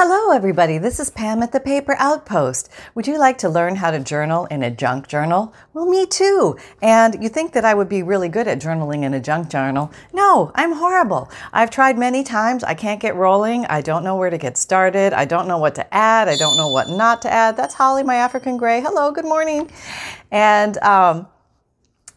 Hello, 0.00 0.30
everybody. 0.30 0.78
This 0.78 1.00
is 1.00 1.10
Pam 1.10 1.42
at 1.42 1.50
the 1.50 1.58
Paper 1.58 1.96
Outpost. 1.98 2.68
Would 2.94 3.08
you 3.08 3.18
like 3.18 3.36
to 3.38 3.48
learn 3.48 3.74
how 3.74 3.90
to 3.90 3.98
journal 3.98 4.46
in 4.46 4.62
a 4.62 4.70
junk 4.70 5.08
journal? 5.08 5.52
Well, 5.74 5.86
me 5.86 6.06
too. 6.06 6.56
And 6.80 7.20
you 7.20 7.28
think 7.28 7.52
that 7.54 7.64
I 7.64 7.74
would 7.74 7.88
be 7.88 8.04
really 8.04 8.28
good 8.28 8.46
at 8.46 8.60
journaling 8.60 9.02
in 9.02 9.12
a 9.12 9.18
junk 9.18 9.50
journal? 9.50 9.90
No, 10.12 10.52
I'm 10.54 10.74
horrible. 10.74 11.28
I've 11.52 11.70
tried 11.70 11.98
many 11.98 12.22
times. 12.22 12.62
I 12.62 12.74
can't 12.74 13.00
get 13.00 13.16
rolling. 13.16 13.66
I 13.66 13.80
don't 13.80 14.04
know 14.04 14.14
where 14.14 14.30
to 14.30 14.38
get 14.38 14.56
started. 14.56 15.12
I 15.14 15.24
don't 15.24 15.48
know 15.48 15.58
what 15.58 15.74
to 15.74 15.92
add. 15.92 16.28
I 16.28 16.36
don't 16.36 16.56
know 16.56 16.68
what 16.68 16.88
not 16.88 17.20
to 17.22 17.32
add. 17.32 17.56
That's 17.56 17.74
Holly, 17.74 18.04
my 18.04 18.14
African 18.14 18.56
gray. 18.56 18.80
Hello, 18.80 19.10
good 19.10 19.24
morning. 19.24 19.68
And, 20.30 20.78
um, 20.78 21.26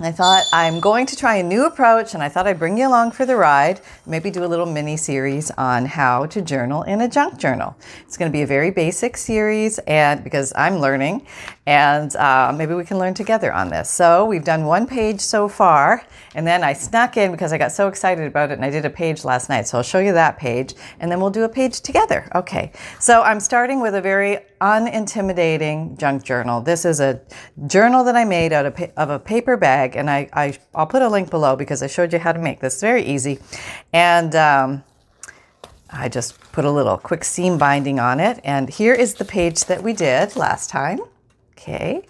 I 0.06 0.12
thought 0.12 0.46
I'm 0.52 0.80
going 0.80 1.06
to 1.06 1.16
try 1.16 1.36
a 1.36 1.44
new 1.44 1.66
approach 1.66 2.14
and 2.14 2.24
I 2.24 2.30
thought 2.30 2.48
I'd 2.48 2.58
bring 2.58 2.78
you 2.78 2.88
along 2.88 3.12
for 3.12 3.26
the 3.26 3.36
ride, 3.36 3.82
maybe 4.06 4.32
do 4.32 4.44
a 4.44 4.48
little 4.48 4.66
mini 4.66 4.98
series 4.98 5.52
on 5.52 5.86
how 5.86 6.26
to 6.28 6.42
journal 6.42 6.84
in 6.84 7.02
a 7.02 7.08
junk 7.08 7.38
journal. 7.38 7.76
It's 8.02 8.18
going 8.18 8.32
to 8.32 8.36
be 8.36 8.42
a 8.42 8.48
very 8.48 8.72
basic 8.72 9.16
series 9.16 9.78
and 9.80 10.24
because 10.24 10.54
I'm 10.56 10.78
learning 10.78 11.28
and 11.68 12.16
uh, 12.16 12.54
maybe 12.56 12.74
we 12.74 12.84
can 12.84 12.98
learn 12.98 13.14
together 13.14 13.54
on 13.54 13.70
this. 13.70 13.90
So 13.90 14.26
we've 14.26 14.44
done 14.44 14.66
one 14.66 14.88
page 14.88 15.22
so 15.22 15.48
far 15.48 16.06
and 16.34 16.46
then 16.48 16.64
I 16.64 16.74
snuck 16.74 17.18
in 17.18 17.32
because 17.32 17.54
I 17.54 17.58
got 17.58 17.72
so 17.72 17.88
excited 17.88 18.26
about 18.26 18.52
it 18.52 18.54
and 18.56 18.66
I 18.66 18.70
did 18.70 18.86
a 18.86 18.90
page 18.90 19.24
last 19.24 19.48
night. 19.48 19.68
So 19.68 19.78
I'll 19.78 19.84
show 19.84 20.00
you 20.00 20.14
that 20.14 20.38
page 20.38 20.74
and 21.00 21.12
then 21.12 21.20
we'll 21.20 21.30
do 21.30 21.44
a 21.44 21.50
page 21.50 21.82
together. 21.82 22.30
Okay. 22.34 22.72
So 23.00 23.22
I'm 23.22 23.40
starting 23.40 23.80
with 23.80 23.94
a 23.94 24.02
very 24.02 24.40
unintimidating 24.62 25.98
junk 25.98 26.24
journal. 26.24 26.62
This 26.62 26.86
is 26.86 27.00
a 27.00 27.20
journal 27.68 28.04
that 28.06 28.16
I 28.16 28.26
made 28.26 28.54
out 28.54 28.66
of, 28.66 28.80
of 28.96 29.10
a 29.10 29.20
paper 29.20 29.58
bag, 29.58 29.96
and 29.96 30.10
I, 30.10 30.30
I 30.34 30.58
will 30.76 30.86
put 30.86 31.02
a 31.02 31.10
link 31.10 31.32
below 31.32 31.56
because 31.56 31.82
I 31.82 31.88
showed 31.88 32.14
you 32.14 32.20
how 32.20 32.32
to 32.32 32.40
make 32.40 32.60
this. 32.60 32.80
Very 32.80 33.04
easy, 33.04 33.40
and 33.92 34.36
um, 34.36 34.84
I 35.90 36.10
just 36.10 36.40
put 36.52 36.64
a 36.64 36.72
little 36.72 36.98
quick 36.98 37.24
seam 37.24 37.58
binding 37.58 38.00
on 38.00 38.20
it. 38.20 38.40
And 38.44 38.70
here 38.70 38.94
is 38.94 39.16
the 39.16 39.26
page 39.26 39.66
that 39.66 39.82
we 39.82 39.94
did 39.94 40.36
last 40.36 40.70
time. 40.70 41.00
Okay, 41.62 42.02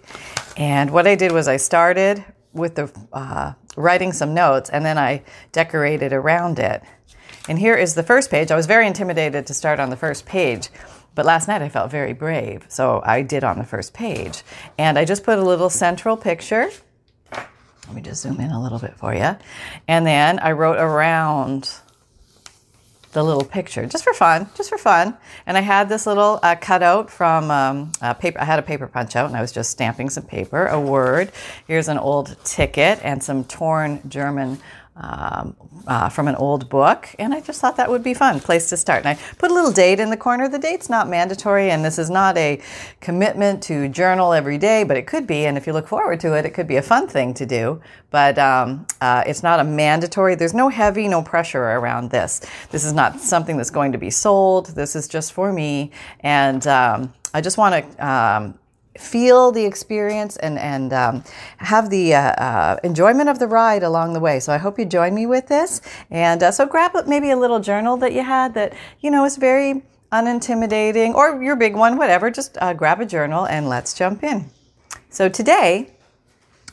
and 0.55 0.91
what 0.91 1.07
I 1.07 1.15
did 1.15 1.31
was 1.31 1.47
I 1.47 1.57
started 1.57 2.23
with 2.53 2.75
the 2.75 2.91
uh, 3.11 3.53
writing 3.75 4.13
some 4.13 4.33
notes, 4.33 4.69
and 4.69 4.85
then 4.85 4.97
I 4.97 5.23
decorated 5.51 6.13
around 6.13 6.57
it. 6.57 6.81
And 7.49 7.59
here 7.59 7.75
is 7.75 7.95
the 7.95 8.03
first 8.03 8.29
page. 8.31 8.51
I 8.51 8.55
was 8.55 8.65
very 8.65 8.87
intimidated 8.87 9.45
to 9.47 9.53
start 9.53 9.79
on 9.79 9.89
the 9.89 9.97
first 9.97 10.25
page 10.25 10.69
but 11.13 11.25
last 11.25 11.47
night 11.47 11.61
I 11.61 11.69
felt 11.69 11.91
very 11.91 12.13
brave, 12.13 12.65
so 12.69 13.01
I 13.05 13.21
did 13.21 13.43
on 13.43 13.57
the 13.57 13.65
first 13.65 13.93
page. 13.93 14.43
And 14.77 14.97
I 14.97 15.05
just 15.05 15.23
put 15.23 15.39
a 15.39 15.43
little 15.43 15.69
central 15.69 16.15
picture. 16.15 16.69
Let 17.31 17.95
me 17.95 18.01
just 18.01 18.21
zoom 18.21 18.39
in 18.39 18.51
a 18.51 18.61
little 18.61 18.79
bit 18.79 18.95
for 18.95 19.13
you. 19.13 19.35
And 19.87 20.07
then 20.07 20.39
I 20.39 20.53
wrote 20.53 20.77
around 20.77 21.69
the 23.11 23.23
little 23.23 23.43
picture 23.43 23.85
just 23.85 24.03
for 24.03 24.13
fun, 24.13 24.49
just 24.55 24.69
for 24.69 24.77
fun. 24.77 25.17
And 25.45 25.57
I 25.57 25.61
had 25.61 25.89
this 25.89 26.05
little 26.05 26.39
uh, 26.41 26.55
cutout 26.55 27.09
from 27.09 27.51
um, 27.51 27.91
paper. 28.19 28.39
I 28.39 28.45
had 28.45 28.59
a 28.59 28.61
paper 28.61 28.87
punch 28.87 29.15
out 29.15 29.27
and 29.27 29.35
I 29.35 29.41
was 29.41 29.51
just 29.51 29.71
stamping 29.71 30.09
some 30.09 30.23
paper, 30.23 30.67
a 30.67 30.79
word. 30.79 31.31
Here's 31.67 31.87
an 31.87 31.97
old 31.97 32.37
ticket 32.43 32.99
and 33.03 33.23
some 33.23 33.43
torn 33.43 34.01
German 34.07 34.59
um, 35.01 35.55
uh, 35.87 36.09
from 36.09 36.27
an 36.27 36.35
old 36.35 36.69
book, 36.69 37.09
and 37.17 37.33
I 37.33 37.41
just 37.41 37.59
thought 37.59 37.75
that 37.77 37.89
would 37.89 38.03
be 38.03 38.13
fun 38.13 38.39
place 38.39 38.69
to 38.69 38.77
start. 38.77 38.99
And 39.03 39.09
I 39.09 39.21
put 39.37 39.49
a 39.49 39.53
little 39.53 39.71
date 39.71 39.99
in 39.99 40.11
the 40.11 40.17
corner. 40.17 40.47
The 40.47 40.59
date's 40.59 40.89
not 40.89 41.09
mandatory, 41.09 41.71
and 41.71 41.83
this 41.83 41.97
is 41.97 42.09
not 42.09 42.37
a 42.37 42.61
commitment 42.99 43.63
to 43.63 43.89
journal 43.89 44.31
every 44.31 44.59
day, 44.59 44.83
but 44.83 44.97
it 44.97 45.07
could 45.07 45.25
be. 45.25 45.45
And 45.47 45.57
if 45.57 45.65
you 45.65 45.73
look 45.73 45.87
forward 45.87 46.19
to 46.19 46.33
it, 46.37 46.45
it 46.45 46.51
could 46.51 46.67
be 46.67 46.77
a 46.77 46.81
fun 46.81 47.07
thing 47.07 47.33
to 47.33 47.45
do. 47.45 47.81
But 48.11 48.37
um, 48.37 48.85
uh, 49.01 49.23
it's 49.25 49.41
not 49.41 49.59
a 49.59 49.63
mandatory. 49.63 50.35
There's 50.35 50.53
no 50.53 50.69
heavy, 50.69 51.07
no 51.07 51.23
pressure 51.23 51.63
around 51.63 52.11
this. 52.11 52.41
This 52.69 52.83
is 52.83 52.93
not 52.93 53.19
something 53.19 53.57
that's 53.57 53.71
going 53.71 53.91
to 53.93 53.97
be 53.97 54.11
sold. 54.11 54.67
This 54.67 54.95
is 54.95 55.07
just 55.07 55.33
for 55.33 55.51
me, 55.51 55.91
and 56.19 56.65
um, 56.67 57.13
I 57.33 57.41
just 57.41 57.57
want 57.57 57.73
to 57.97 58.07
um, 58.07 58.59
feel 58.97 59.51
the 59.51 59.65
experience 59.65 60.37
and, 60.37 60.59
and 60.59 60.93
um, 60.93 61.23
have 61.57 61.89
the 61.89 62.13
uh, 62.13 62.19
uh, 62.19 62.79
enjoyment 62.83 63.29
of 63.29 63.39
the 63.39 63.47
ride 63.47 63.83
along 63.83 64.13
the 64.13 64.19
way. 64.19 64.39
So 64.39 64.53
I 64.53 64.57
hope 64.57 64.77
you 64.77 64.85
join 64.85 65.15
me 65.15 65.25
with 65.25 65.47
this. 65.47 65.81
And 66.09 66.43
uh, 66.43 66.51
so 66.51 66.65
grab 66.65 66.91
maybe 67.07 67.31
a 67.31 67.37
little 67.37 67.59
journal 67.59 67.97
that 67.97 68.13
you 68.13 68.23
had 68.23 68.53
that, 68.55 68.73
you 68.99 69.11
know, 69.11 69.25
is 69.25 69.37
very 69.37 69.83
unintimidating 70.11 71.13
or 71.13 71.41
your 71.41 71.55
big 71.55 71.75
one, 71.75 71.97
whatever. 71.97 72.29
Just 72.29 72.57
uh, 72.59 72.73
grab 72.73 72.99
a 72.99 73.05
journal 73.05 73.47
and 73.47 73.69
let's 73.69 73.93
jump 73.93 74.23
in. 74.23 74.49
So 75.09 75.29
today, 75.29 75.91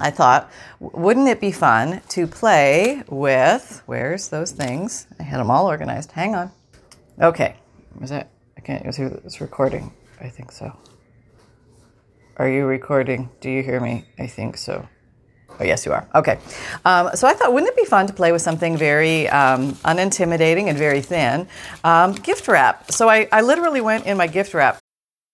I 0.01 0.11
thought, 0.11 0.51
wouldn't 0.81 1.29
it 1.29 1.41
be 1.41 1.53
fun 1.53 2.03
to 2.11 2.27
play 2.27 3.03
with, 3.09 3.83
where's 3.87 4.29
those 4.29 4.53
things? 4.53 5.07
I 5.19 5.25
had 5.25 5.41
them 5.41 5.51
all 5.51 5.67
organized. 5.67 6.13
Hang 6.13 6.35
on. 6.35 6.53
Okay. 7.21 7.57
Was 7.99 8.11
it? 8.13 8.29
I 8.57 8.61
can't, 8.61 8.95
see 8.95 9.03
it's 9.03 9.41
recording. 9.41 9.93
I 10.21 10.29
think 10.29 10.53
so. 10.53 10.77
Are 12.39 12.49
you 12.49 12.67
recording? 12.67 13.31
Do 13.41 13.51
you 13.51 13.65
hear 13.65 13.81
me? 13.81 14.05
I 14.17 14.29
think 14.29 14.57
so. 14.59 14.87
Oh, 15.59 15.65
yes, 15.65 15.85
you 15.85 15.93
are. 15.93 16.09
Okay. 16.15 16.39
Um, 16.85 17.11
so 17.15 17.27
I 17.27 17.35
thought, 17.35 17.53
wouldn't 17.53 17.69
it 17.69 17.77
be 17.77 17.85
fun 17.85 18.07
to 18.07 18.13
play 18.13 18.31
with 18.31 18.43
something 18.43 18.77
very 18.77 19.29
um, 19.29 19.73
unintimidating 19.85 20.69
and 20.69 20.79
very 20.79 21.01
thin? 21.01 21.49
Um, 21.83 22.13
gift 22.13 22.47
wrap. 22.47 22.93
So 22.93 23.09
I, 23.09 23.29
I 23.33 23.41
literally 23.41 23.81
went 23.81 24.07
in 24.07 24.17
my 24.17 24.29
gift 24.29 24.55
wrap 24.55 24.79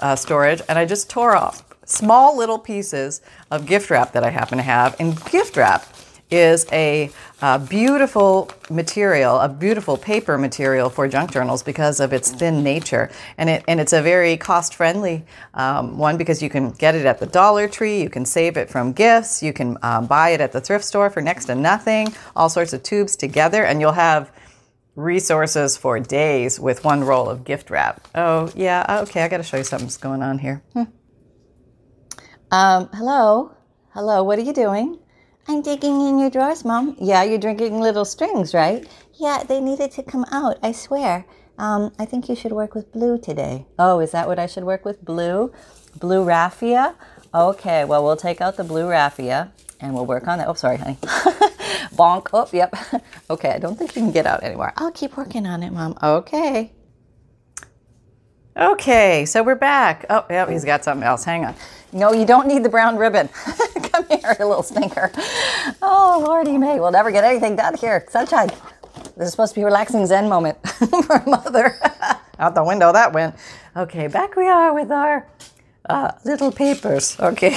uh, 0.00 0.16
storage, 0.16 0.62
and 0.68 0.78
I 0.78 0.84
just 0.84 1.10
tore 1.10 1.36
off 1.36 1.64
small 1.84 2.36
little 2.36 2.58
pieces 2.58 3.20
of 3.50 3.66
gift 3.66 3.90
wrap 3.90 4.12
that 4.12 4.24
I 4.24 4.30
happen 4.30 4.58
to 4.58 4.64
have. 4.64 4.96
And 4.98 5.22
gift 5.26 5.56
wrap 5.56 5.86
is 6.30 6.66
a, 6.72 7.10
a 7.42 7.58
beautiful 7.58 8.50
material, 8.70 9.38
a 9.38 9.48
beautiful 9.48 9.96
paper 9.96 10.38
material 10.38 10.88
for 10.88 11.06
junk 11.06 11.30
journals 11.30 11.62
because 11.62 12.00
of 12.00 12.12
its 12.12 12.32
thin 12.32 12.62
nature. 12.62 13.10
And, 13.38 13.50
it, 13.50 13.64
and 13.68 13.80
it's 13.80 13.92
a 13.92 14.02
very 14.02 14.36
cost 14.36 14.74
friendly 14.74 15.24
um, 15.52 15.98
one 15.98 16.16
because 16.16 16.42
you 16.42 16.48
can 16.48 16.70
get 16.72 16.94
it 16.94 17.06
at 17.06 17.20
the 17.20 17.26
Dollar 17.26 17.68
Tree, 17.68 18.02
you 18.02 18.08
can 18.08 18.24
save 18.24 18.56
it 18.56 18.70
from 18.70 18.92
gifts, 18.92 19.42
you 19.42 19.52
can 19.52 19.76
um, 19.82 20.06
buy 20.06 20.30
it 20.30 20.40
at 20.40 20.52
the 20.52 20.60
thrift 20.60 20.84
store 20.84 21.10
for 21.10 21.20
next 21.20 21.44
to 21.46 21.54
nothing, 21.54 22.12
all 22.34 22.48
sorts 22.48 22.72
of 22.72 22.82
tubes 22.82 23.16
together, 23.16 23.64
and 23.64 23.80
you'll 23.80 23.92
have 23.92 24.32
resources 24.96 25.76
for 25.76 25.98
days 25.98 26.60
with 26.60 26.84
one 26.84 27.04
roll 27.04 27.28
of 27.28 27.44
gift 27.44 27.70
wrap. 27.70 28.06
Oh, 28.14 28.50
yeah, 28.54 29.00
okay, 29.02 29.22
I 29.22 29.28
got 29.28 29.38
to 29.38 29.42
show 29.42 29.56
you 29.56 29.64
something's 29.64 29.96
going 29.96 30.22
on 30.22 30.38
here. 30.38 30.62
Hmm. 30.72 30.84
Um, 32.50 32.88
hello? 32.92 33.56
Hello, 33.90 34.22
what 34.22 34.38
are 34.38 34.42
you 34.42 34.52
doing? 34.52 34.98
I'm 35.48 35.60
digging 35.62 36.00
in 36.00 36.18
your 36.18 36.30
drawers, 36.30 36.64
Mom. 36.64 36.96
Yeah, 37.00 37.22
you're 37.22 37.38
drinking 37.38 37.80
little 37.80 38.04
strings, 38.04 38.54
right? 38.54 38.86
Yeah, 39.14 39.42
they 39.42 39.60
needed 39.60 39.90
to 39.92 40.02
come 40.02 40.24
out, 40.30 40.58
I 40.62 40.72
swear. 40.72 41.26
Um, 41.58 41.92
I 41.98 42.04
think 42.04 42.28
you 42.28 42.34
should 42.34 42.52
work 42.52 42.74
with 42.74 42.92
blue 42.92 43.18
today. 43.18 43.66
Oh, 43.78 44.00
is 44.00 44.12
that 44.12 44.26
what 44.26 44.38
I 44.38 44.46
should 44.46 44.64
work 44.64 44.84
with? 44.84 45.04
Blue? 45.04 45.52
Blue 45.98 46.24
raffia? 46.24 46.94
Okay, 47.34 47.84
well, 47.84 48.02
we'll 48.02 48.16
take 48.16 48.40
out 48.40 48.56
the 48.56 48.64
blue 48.64 48.88
raffia 48.88 49.52
and 49.80 49.94
we'll 49.94 50.06
work 50.06 50.28
on 50.28 50.38
that. 50.38 50.48
Oh, 50.48 50.54
sorry, 50.54 50.76
honey. 50.76 50.98
Bonk. 51.94 52.28
Oh, 52.32 52.48
yep. 52.52 52.74
okay, 53.30 53.50
I 53.50 53.58
don't 53.58 53.76
think 53.76 53.94
you 53.94 54.02
can 54.02 54.12
get 54.12 54.26
out 54.26 54.42
anymore. 54.42 54.72
I'll 54.76 54.92
keep 54.92 55.16
working 55.16 55.46
on 55.46 55.62
it, 55.62 55.72
Mom. 55.72 55.96
Okay. 56.02 56.72
Okay, 58.56 59.24
so 59.26 59.42
we're 59.42 59.56
back. 59.56 60.06
Oh, 60.08 60.24
yep, 60.30 60.48
he's 60.48 60.64
got 60.64 60.84
something 60.84 61.04
else. 61.04 61.24
Hang 61.24 61.44
on. 61.44 61.54
No, 61.92 62.12
you 62.12 62.24
don't 62.24 62.46
need 62.46 62.62
the 62.62 62.68
brown 62.68 62.96
ribbon. 62.96 63.28
Come 63.82 64.06
here, 64.08 64.36
little 64.38 64.62
stinker. 64.62 65.10
Oh, 65.82 66.22
Lordy 66.24 66.56
May. 66.56 66.78
We'll 66.78 66.92
never 66.92 67.10
get 67.10 67.24
anything 67.24 67.56
done 67.56 67.76
here. 67.76 68.06
Sunshine. 68.10 68.50
This 69.16 69.26
is 69.26 69.30
supposed 69.32 69.54
to 69.54 69.60
be 69.60 69.62
a 69.62 69.66
relaxing 69.66 70.06
Zen 70.06 70.28
moment 70.28 70.58
for 70.68 71.22
mother. 71.26 71.76
Out 72.38 72.54
the 72.54 72.64
window 72.64 72.92
that 72.92 73.12
went. 73.12 73.34
Okay, 73.76 74.06
back 74.06 74.36
we 74.36 74.46
are 74.48 74.72
with 74.72 74.90
our 74.90 75.28
uh, 75.88 76.12
little 76.24 76.52
papers. 76.52 77.18
Okay 77.18 77.56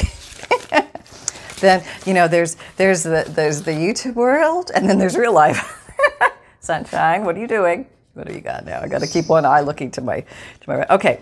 then 1.58 1.84
you 2.06 2.14
know 2.14 2.28
there's 2.28 2.58
there's 2.78 3.04
the 3.04 3.26
there's 3.28 3.64
the 3.64 3.72
YouTube 3.72 4.16
world, 4.16 4.72
and 4.74 4.90
then 4.90 4.98
there's 4.98 5.18
real 5.18 5.34
life. 5.34 5.90
Sunshine, 6.60 7.24
what 7.26 7.36
are 7.36 7.40
you 7.40 7.48
doing? 7.48 7.88
What 8.14 8.28
do 8.28 8.34
you 8.34 8.42
got 8.42 8.66
now? 8.66 8.82
I 8.82 8.88
got 8.88 9.02
to 9.02 9.08
keep 9.08 9.30
one 9.30 9.46
eye 9.46 9.62
looking 9.62 9.92
to 9.92 10.02
my 10.02 10.22
to 10.22 10.68
my 10.68 10.78
right. 10.78 10.90
Okay, 10.90 11.20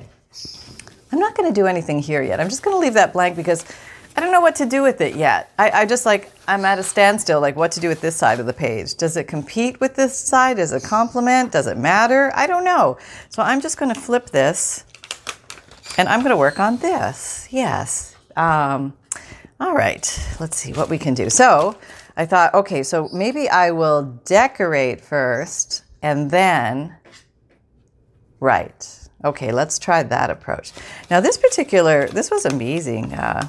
I'm 1.12 1.20
not 1.20 1.36
going 1.36 1.50
to 1.50 1.54
do 1.54 1.68
anything 1.68 2.00
here 2.00 2.22
yet. 2.22 2.40
I'm 2.40 2.50
just 2.50 2.64
going 2.64 2.76
to 2.76 2.80
leave 2.80 2.94
that 2.96 3.14
blank 3.14 3.36
because 3.36 3.66
I 4.18 4.22
don't 4.22 4.32
know 4.32 4.42
what 4.42 4.56
to 4.56 4.66
do 4.66 4.82
with 4.82 5.02
it 5.02 5.16
yet. 5.16 5.52
I, 5.60 5.82
I, 5.82 5.86
just 5.86 6.06
like 6.06 6.32
I'm 6.48 6.64
at 6.64 6.80
a 6.80 6.84
standstill, 6.84 7.42
like 7.42 7.58
what 7.58 7.74
to 7.74 7.82
do 7.82 7.90
with 7.90 8.00
this 8.00 8.16
side 8.16 8.40
of 8.40 8.46
the 8.46 8.54
page. 8.54 8.96
Does 8.96 9.18
it 9.18 9.26
compete 9.26 9.82
with 9.82 9.96
this 9.96 10.18
side? 10.18 10.58
Does 10.58 10.72
it 10.72 10.84
complement? 10.84 11.52
Does 11.52 11.68
it 11.68 11.78
matter? 11.78 12.32
I 12.34 12.48
don't 12.48 12.64
know. 12.64 12.98
So 13.30 13.44
I'm 13.44 13.60
just 13.60 13.78
going 13.78 13.94
to 13.94 14.00
flip 14.00 14.30
this 14.30 14.86
and 15.98 16.08
I'm 16.08 16.22
going 16.22 16.32
to 16.32 16.38
work 16.38 16.60
on 16.60 16.78
this. 16.78 17.48
Yes. 17.52 18.16
Um, 18.38 18.94
all 19.60 19.74
right. 19.74 20.36
Let's 20.40 20.58
see 20.58 20.74
what 20.74 20.90
we 20.90 20.98
can 20.98 21.14
do. 21.14 21.30
So 21.30 21.78
I 22.18 22.26
thought, 22.26 22.54
okay, 22.54 22.84
so 22.84 23.10
maybe 23.14 23.50
I 23.50 23.72
will 23.72 24.20
decorate 24.26 25.02
first 25.02 25.84
and 26.02 26.30
then 26.32 26.96
write. 28.40 29.10
Okay, 29.24 29.52
let's 29.52 29.80
try 29.80 30.04
that 30.04 30.30
approach. 30.30 30.72
Now, 31.10 31.20
this 31.20 31.38
particular, 31.38 32.08
this 32.08 32.30
was 32.30 32.46
amazing 32.46 33.14
uh, 33.14 33.48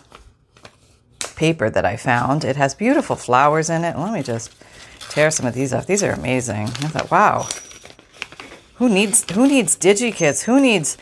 paper 1.35 1.69
that 1.71 1.85
I 1.85 1.97
found. 1.97 2.45
It 2.45 2.57
has 2.57 2.75
beautiful 2.75 3.17
flowers 3.17 3.69
in 3.69 3.85
it. 3.85 3.99
Let 3.99 4.13
me 4.13 4.23
just 4.23 4.55
tear 5.11 5.31
some 5.31 5.47
of 5.47 5.55
these 5.55 5.75
off. 5.75 5.87
These 5.87 6.03
are 6.03 6.13
amazing. 6.13 6.67
I 6.67 6.89
thought, 6.89 7.11
wow, 7.11 7.47
who 8.77 8.89
needs 8.89 9.31
who 9.33 9.47
needs 9.47 9.77
DigiKits? 9.77 10.45
Who 10.45 10.61
needs 10.61 10.97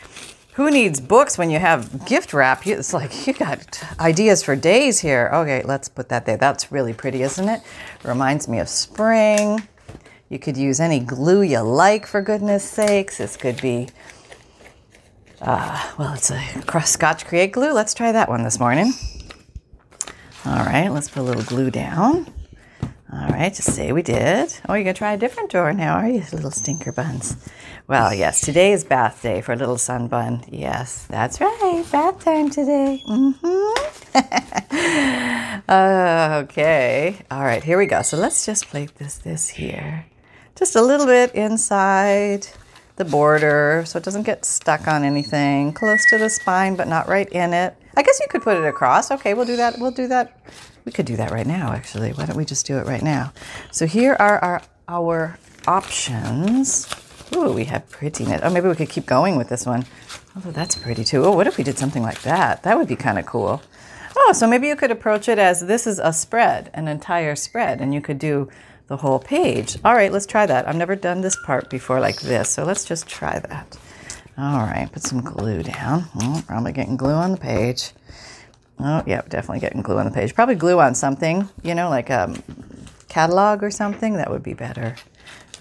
who 0.55 0.71
needs 0.71 1.01
books 1.01 1.37
when 1.37 1.49
you 1.49 1.59
have 1.59 2.05
gift 2.05 2.33
wrap? 2.33 2.65
It's 2.65 2.93
like 2.93 3.27
you 3.27 3.33
got 3.33 3.83
ideas 3.99 4.41
for 4.41 4.55
days 4.55 4.99
here. 4.99 5.29
Okay, 5.33 5.61
let's 5.63 5.89
put 5.89 6.07
that 6.09 6.25
there. 6.25 6.37
That's 6.37 6.71
really 6.71 6.93
pretty, 6.93 7.21
isn't 7.23 7.47
it? 7.47 7.61
Reminds 8.03 8.47
me 8.47 8.59
of 8.59 8.69
spring. 8.69 9.67
You 10.29 10.39
could 10.39 10.55
use 10.55 10.79
any 10.79 10.99
glue 11.01 11.41
you 11.41 11.59
like, 11.59 12.07
for 12.07 12.21
goodness 12.21 12.63
sakes. 12.63 13.17
This 13.17 13.35
could 13.35 13.61
be, 13.61 13.89
uh, 15.41 15.91
well, 15.99 16.13
it's 16.13 16.31
a 16.31 16.41
Scotch 16.85 17.25
Create 17.25 17.51
glue. 17.51 17.73
Let's 17.73 17.93
try 17.93 18.13
that 18.13 18.29
one 18.29 18.43
this 18.43 18.59
morning. 18.59 18.93
All 20.45 20.63
right, 20.63 20.89
let's 20.89 21.09
put 21.09 21.19
a 21.19 21.23
little 21.23 21.43
glue 21.43 21.69
down. 21.69 22.31
All 23.13 23.29
right, 23.29 23.53
just 23.53 23.75
say 23.75 23.91
we 23.91 24.01
did. 24.01 24.51
Oh, 24.67 24.73
you're 24.73 24.83
going 24.83 24.95
to 24.95 24.97
try 24.97 25.13
a 25.13 25.17
different 25.17 25.51
door 25.51 25.71
now, 25.73 25.95
are 25.97 26.09
you, 26.09 26.23
little 26.33 26.49
stinker 26.49 26.91
buns? 26.91 27.37
Well, 27.87 28.11
yes, 28.11 28.41
today 28.41 28.71
is 28.71 28.83
bath 28.83 29.21
day 29.21 29.41
for 29.41 29.55
little 29.55 29.77
sun 29.77 30.07
bun. 30.07 30.43
Yes, 30.49 31.05
that's 31.05 31.39
right, 31.39 31.85
bath 31.91 32.23
time 32.23 32.49
today. 32.49 33.03
Mm-hmm. 33.07 34.15
uh, 35.69 36.41
okay, 36.45 37.17
all 37.29 37.43
right, 37.43 37.63
here 37.63 37.77
we 37.77 37.85
go. 37.85 38.01
So 38.01 38.17
let's 38.17 38.43
just 38.43 38.67
plate 38.67 38.95
this 38.95 39.19
this 39.19 39.49
here. 39.49 40.07
Just 40.55 40.75
a 40.75 40.81
little 40.81 41.05
bit 41.05 41.35
inside 41.35 42.47
the 42.95 43.05
border 43.05 43.83
so 43.85 43.97
it 43.99 44.03
doesn't 44.03 44.23
get 44.23 44.45
stuck 44.45 44.87
on 44.87 45.03
anything. 45.03 45.73
Close 45.73 46.09
to 46.09 46.17
the 46.17 46.29
spine, 46.29 46.75
but 46.75 46.87
not 46.87 47.07
right 47.07 47.29
in 47.29 47.53
it. 47.53 47.75
I 47.97 48.03
guess 48.03 48.19
you 48.19 48.27
could 48.29 48.41
put 48.41 48.57
it 48.57 48.65
across. 48.65 49.11
Okay, 49.11 49.33
we'll 49.33 49.45
do 49.45 49.55
that. 49.55 49.79
We'll 49.79 49.91
do 49.91 50.07
that 50.07 50.37
we 50.85 50.91
could 50.91 51.07
do 51.07 51.17
that 51.17 51.31
right 51.31 51.47
now, 51.47 51.71
actually. 51.71 52.11
Why 52.11 52.25
don't 52.25 52.37
we 52.37 52.45
just 52.45 52.65
do 52.65 52.77
it 52.77 52.85
right 52.85 53.01
now? 53.01 53.33
So 53.71 53.87
here 53.87 54.15
are 54.19 54.37
our, 54.39 54.61
our 54.87 55.37
options. 55.67 56.87
Ooh, 57.35 57.51
we 57.51 57.65
have 57.65 57.89
pretty 57.89 58.23
prettiness. 58.23 58.41
Oh, 58.43 58.51
maybe 58.51 58.67
we 58.67 58.75
could 58.75 58.89
keep 58.89 59.07
going 59.07 59.35
with 59.35 59.49
this 59.49 59.65
one. 59.65 59.85
Oh, 60.35 60.51
that's 60.51 60.75
pretty 60.75 61.03
too. 61.03 61.25
Oh, 61.25 61.31
what 61.31 61.47
if 61.47 61.57
we 61.57 61.63
did 61.63 61.79
something 61.79 62.03
like 62.03 62.21
that? 62.21 62.63
That 62.63 62.77
would 62.77 62.87
be 62.87 62.95
kind 62.95 63.17
of 63.17 63.25
cool. 63.25 63.61
Oh, 64.15 64.31
so 64.33 64.47
maybe 64.47 64.67
you 64.67 64.75
could 64.75 64.91
approach 64.91 65.27
it 65.27 65.39
as 65.39 65.61
this 65.61 65.87
is 65.87 65.99
a 65.99 66.13
spread, 66.13 66.69
an 66.73 66.87
entire 66.87 67.35
spread, 67.35 67.81
and 67.81 67.93
you 67.93 67.99
could 67.99 68.19
do 68.19 68.49
the 68.87 68.97
whole 68.97 69.19
page. 69.19 69.77
All 69.83 69.95
right, 69.95 70.11
let's 70.11 70.27
try 70.27 70.45
that. 70.45 70.67
I've 70.67 70.75
never 70.75 70.95
done 70.95 71.21
this 71.21 71.35
part 71.45 71.69
before 71.69 71.99
like 71.99 72.21
this, 72.21 72.49
so 72.51 72.63
let's 72.63 72.85
just 72.85 73.07
try 73.07 73.39
that. 73.39 73.77
All 74.37 74.59
right, 74.59 74.89
put 74.91 75.01
some 75.01 75.21
glue 75.21 75.63
down. 75.63 76.05
Oh, 76.21 76.43
probably 76.45 76.73
getting 76.73 76.97
glue 76.97 77.13
on 77.13 77.31
the 77.31 77.37
page. 77.37 77.91
Oh, 78.79 79.01
yeah, 79.07 79.21
definitely 79.29 79.61
getting 79.61 79.81
glue 79.81 79.97
on 79.97 80.05
the 80.05 80.11
page. 80.11 80.35
Probably 80.35 80.55
glue 80.55 80.79
on 80.81 80.93
something, 80.93 81.47
you 81.63 81.73
know, 81.73 81.89
like 81.89 82.09
a 82.09 82.35
catalog 83.07 83.63
or 83.63 83.71
something. 83.71 84.17
That 84.17 84.29
would 84.29 84.43
be 84.43 84.53
better. 84.53 84.97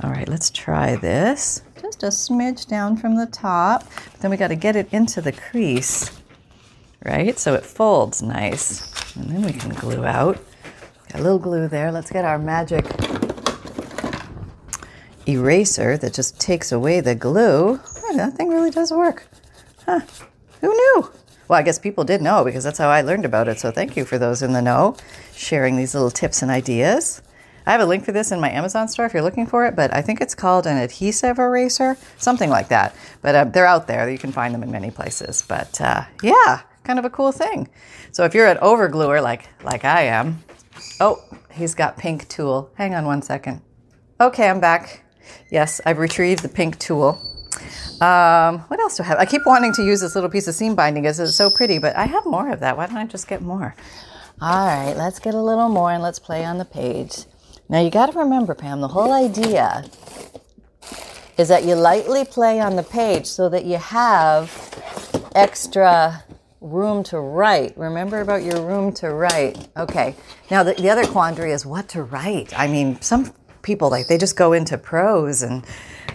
All 0.02 0.10
right, 0.10 0.28
let's 0.28 0.50
try 0.50 0.96
this. 0.96 1.62
Just 1.80 2.02
a 2.02 2.08
smidge 2.08 2.66
down 2.66 2.96
from 2.96 3.14
the 3.14 3.26
top. 3.26 3.84
But 4.12 4.20
then 4.20 4.32
we 4.32 4.36
got 4.36 4.48
to 4.48 4.56
get 4.56 4.74
it 4.74 4.92
into 4.92 5.20
the 5.20 5.30
crease, 5.30 6.10
right? 7.04 7.38
So 7.38 7.54
it 7.54 7.64
folds 7.64 8.22
nice. 8.22 9.14
And 9.14 9.30
then 9.30 9.42
we 9.42 9.52
can 9.52 9.70
glue 9.70 10.04
out. 10.04 10.38
Got 11.12 11.20
a 11.20 11.22
little 11.22 11.38
glue 11.38 11.68
there. 11.68 11.92
Let's 11.92 12.10
get 12.10 12.24
our 12.24 12.40
magic 12.40 12.84
eraser 15.28 15.96
that 15.96 16.12
just 16.12 16.40
takes 16.40 16.72
away 16.72 17.00
the 17.00 17.14
glue. 17.14 17.78
That 18.16 18.34
thing 18.34 18.48
really 18.48 18.70
does 18.70 18.92
work. 18.92 19.26
Huh. 19.84 20.00
Who 20.60 20.68
knew? 20.68 21.10
Well, 21.48 21.58
I 21.58 21.62
guess 21.62 21.78
people 21.78 22.04
did 22.04 22.22
know 22.22 22.44
because 22.44 22.64
that's 22.64 22.78
how 22.78 22.88
I 22.88 23.02
learned 23.02 23.24
about 23.24 23.48
it. 23.48 23.58
So 23.58 23.70
thank 23.70 23.96
you 23.96 24.04
for 24.04 24.18
those 24.18 24.42
in 24.42 24.52
the 24.52 24.62
know 24.62 24.96
sharing 25.34 25.76
these 25.76 25.94
little 25.94 26.10
tips 26.10 26.42
and 26.42 26.50
ideas. 26.50 27.22
I 27.66 27.72
have 27.72 27.80
a 27.80 27.86
link 27.86 28.04
for 28.04 28.12
this 28.12 28.30
in 28.30 28.40
my 28.40 28.50
Amazon 28.50 28.88
store 28.88 29.06
if 29.06 29.14
you're 29.14 29.22
looking 29.22 29.46
for 29.46 29.66
it, 29.66 29.74
but 29.74 29.94
I 29.94 30.02
think 30.02 30.20
it's 30.20 30.34
called 30.34 30.66
an 30.66 30.76
adhesive 30.76 31.38
eraser, 31.38 31.96
something 32.18 32.50
like 32.50 32.68
that. 32.68 32.94
But 33.22 33.34
uh, 33.34 33.44
they're 33.44 33.66
out 33.66 33.86
there. 33.86 34.08
You 34.08 34.18
can 34.18 34.32
find 34.32 34.54
them 34.54 34.62
in 34.62 34.70
many 34.70 34.90
places. 34.90 35.42
But 35.46 35.80
uh, 35.80 36.04
yeah, 36.22 36.60
kind 36.82 36.98
of 36.98 37.04
a 37.04 37.10
cool 37.10 37.32
thing. 37.32 37.68
So 38.12 38.24
if 38.24 38.34
you're 38.34 38.48
an 38.48 38.58
overgluer 38.58 39.22
like 39.22 39.48
like 39.62 39.84
I 39.84 40.02
am, 40.02 40.44
oh, 41.00 41.22
he's 41.52 41.74
got 41.74 41.96
pink 41.96 42.28
tool. 42.28 42.70
Hang 42.74 42.94
on 42.94 43.06
one 43.06 43.22
second. 43.22 43.62
Okay, 44.20 44.48
I'm 44.48 44.60
back. 44.60 45.02
Yes, 45.50 45.80
I've 45.86 45.98
retrieved 45.98 46.42
the 46.42 46.48
pink 46.48 46.78
tool. 46.78 47.20
Um, 48.00 48.60
what 48.68 48.80
else 48.80 48.96
do 48.96 49.02
I 49.02 49.06
have? 49.06 49.18
I 49.18 49.24
keep 49.24 49.42
wanting 49.46 49.72
to 49.74 49.82
use 49.84 50.00
this 50.00 50.14
little 50.14 50.30
piece 50.30 50.48
of 50.48 50.54
seam 50.54 50.74
binding 50.74 51.02
because 51.02 51.20
it's 51.20 51.36
so 51.36 51.50
pretty, 51.50 51.78
but 51.78 51.96
I 51.96 52.06
have 52.06 52.26
more 52.26 52.50
of 52.50 52.60
that. 52.60 52.76
Why 52.76 52.86
don't 52.86 52.96
I 52.96 53.06
just 53.06 53.28
get 53.28 53.42
more? 53.42 53.74
All 54.40 54.66
right, 54.66 54.94
let's 54.96 55.18
get 55.18 55.34
a 55.34 55.40
little 55.40 55.68
more 55.68 55.92
and 55.92 56.02
let's 56.02 56.18
play 56.18 56.44
on 56.44 56.58
the 56.58 56.64
page. 56.64 57.24
Now 57.68 57.80
you 57.80 57.90
got 57.90 58.12
to 58.12 58.18
remember, 58.18 58.54
Pam, 58.54 58.80
the 58.80 58.88
whole 58.88 59.12
idea 59.12 59.84
is 61.38 61.48
that 61.48 61.64
you 61.64 61.74
lightly 61.74 62.24
play 62.24 62.60
on 62.60 62.76
the 62.76 62.82
page 62.82 63.26
so 63.26 63.48
that 63.48 63.64
you 63.64 63.76
have 63.76 64.50
extra 65.34 66.24
room 66.60 67.02
to 67.04 67.20
write. 67.20 67.76
Remember 67.76 68.20
about 68.20 68.42
your 68.42 68.60
room 68.60 68.92
to 68.94 69.10
write. 69.10 69.68
Okay. 69.76 70.14
Now 70.50 70.62
the, 70.62 70.74
the 70.74 70.90
other 70.90 71.06
quandary 71.06 71.52
is 71.52 71.66
what 71.66 71.88
to 71.90 72.02
write. 72.02 72.58
I 72.58 72.66
mean, 72.66 73.00
some 73.00 73.32
people 73.62 73.90
like 73.90 74.06
they 74.06 74.18
just 74.18 74.36
go 74.36 74.52
into 74.52 74.78
prose 74.78 75.42
and 75.42 75.64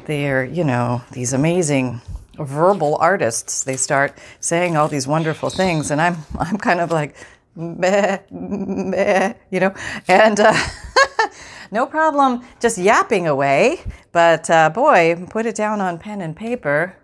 they're, 0.10 0.44
you 0.44 0.64
know, 0.64 1.04
these 1.12 1.34
amazing 1.34 2.02
verbal 2.40 2.96
artists. 2.96 3.64
They 3.64 3.78
start 3.78 4.18
saying 4.40 4.76
all 4.76 4.88
these 4.88 5.08
wonderful 5.08 5.52
things, 5.52 5.92
and 5.92 6.02
I'm 6.02 6.18
I'm 6.40 6.58
kind 6.58 6.82
of 6.82 6.92
like, 6.92 7.16
meh, 7.56 8.18
meh, 8.32 9.34
you 9.52 9.60
know, 9.60 9.74
and 10.08 10.40
uh, 10.40 10.60
no 11.72 11.86
problem 11.86 12.44
just 12.60 12.80
yapping 12.80 13.28
away. 13.28 13.82
But 14.12 14.50
uh, 14.50 14.72
boy, 14.72 15.28
put 15.30 15.46
it 15.46 15.56
down 15.56 15.80
on 15.80 16.00
pen 16.00 16.22
and 16.22 16.36
paper. 16.36 16.96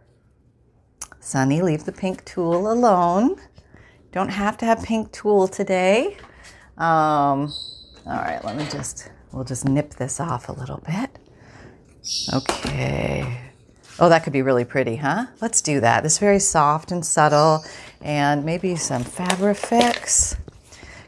Sunny, 1.20 1.62
leave 1.62 1.86
the 1.86 1.92
pink 1.92 2.26
tool 2.26 2.72
alone. 2.72 3.36
Don't 4.12 4.30
have 4.30 4.58
to 4.58 4.66
have 4.66 4.82
pink 4.82 5.12
tool 5.12 5.48
today. 5.48 6.18
Um, 6.78 7.54
all 8.08 8.22
right, 8.28 8.44
let 8.44 8.56
me 8.56 8.66
just, 8.72 9.12
we'll 9.32 9.44
just 9.44 9.66
nip 9.66 9.96
this 9.96 10.20
off 10.20 10.50
a 10.50 10.54
little 10.54 10.82
bit. 10.86 11.20
Okay. 12.34 13.40
Oh, 13.98 14.10
that 14.10 14.24
could 14.24 14.34
be 14.34 14.42
really 14.42 14.66
pretty, 14.66 14.98
huh? 14.98 15.28
Let's 15.42 15.62
do 15.62 15.80
that. 15.80 16.04
This 16.04 16.14
is 16.14 16.20
very 16.20 16.40
soft 16.40 16.92
and 16.92 17.06
subtle, 17.06 17.64
and 18.02 18.44
maybe 18.44 18.76
some 18.76 19.04
Fabri-Fix, 19.04 20.36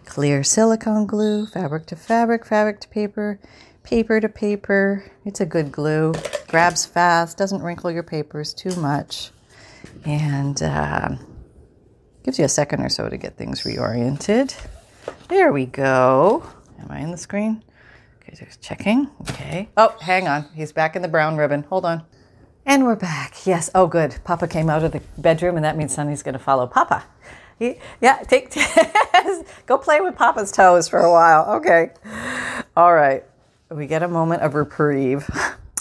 clear 0.05 0.43
silicone 0.43 1.05
glue, 1.05 1.45
fabric 1.45 1.85
to 1.87 1.95
fabric, 1.95 2.45
fabric 2.45 2.79
to 2.79 2.87
paper, 2.87 3.39
paper 3.83 4.21
to 4.21 4.29
paper. 4.29 5.03
It's 5.25 5.41
a 5.41 5.45
good 5.45 5.71
glue. 5.71 6.13
Grabs 6.47 6.85
fast, 6.85 7.37
doesn't 7.37 7.61
wrinkle 7.61 7.91
your 7.91 8.03
papers 8.03 8.53
too 8.53 8.73
much, 8.77 9.31
and 10.05 10.63
uh, 10.63 11.09
gives 12.23 12.39
you 12.39 12.45
a 12.45 12.49
second 12.49 12.81
or 12.81 12.89
so 12.89 13.09
to 13.09 13.17
get 13.17 13.35
things 13.35 13.63
reoriented. 13.63 14.55
There 15.27 15.51
we 15.51 15.65
go. 15.65 16.43
Am 16.79 16.89
I 16.89 16.99
in 16.99 17.11
the 17.11 17.17
screen? 17.17 17.63
Okay, 18.27 18.45
just 18.45 18.61
checking. 18.61 19.09
Okay. 19.21 19.69
Oh, 19.77 19.95
hang 20.01 20.27
on. 20.27 20.45
He's 20.53 20.73
back 20.73 20.97
in 20.97 21.01
the 21.01 21.07
brown 21.07 21.37
ribbon. 21.37 21.63
Hold 21.63 21.85
on. 21.85 22.03
And 22.65 22.83
we're 22.83 22.97
back. 22.97 23.45
Yes. 23.45 23.69
Oh, 23.73 23.87
good. 23.87 24.17
Papa 24.25 24.47
came 24.49 24.69
out 24.69 24.83
of 24.83 24.91
the 24.91 25.01
bedroom, 25.17 25.55
and 25.55 25.63
that 25.63 25.77
means 25.77 25.93
Sunny's 25.93 26.23
going 26.23 26.33
to 26.33 26.39
follow 26.39 26.67
Papa. 26.67 27.05
He, 27.57 27.75
yeah, 28.01 28.17
take 28.27 28.53
go 29.65 29.77
play 29.77 30.01
with 30.01 30.17
Papa's 30.17 30.51
toes 30.51 30.89
for 30.89 30.99
a 30.99 31.11
while. 31.11 31.55
Okay. 31.55 31.91
All 32.75 32.93
right. 32.93 33.23
We 33.69 33.87
get 33.87 34.03
a 34.03 34.07
moment 34.07 34.41
of 34.41 34.55
reprieve. 34.55 35.29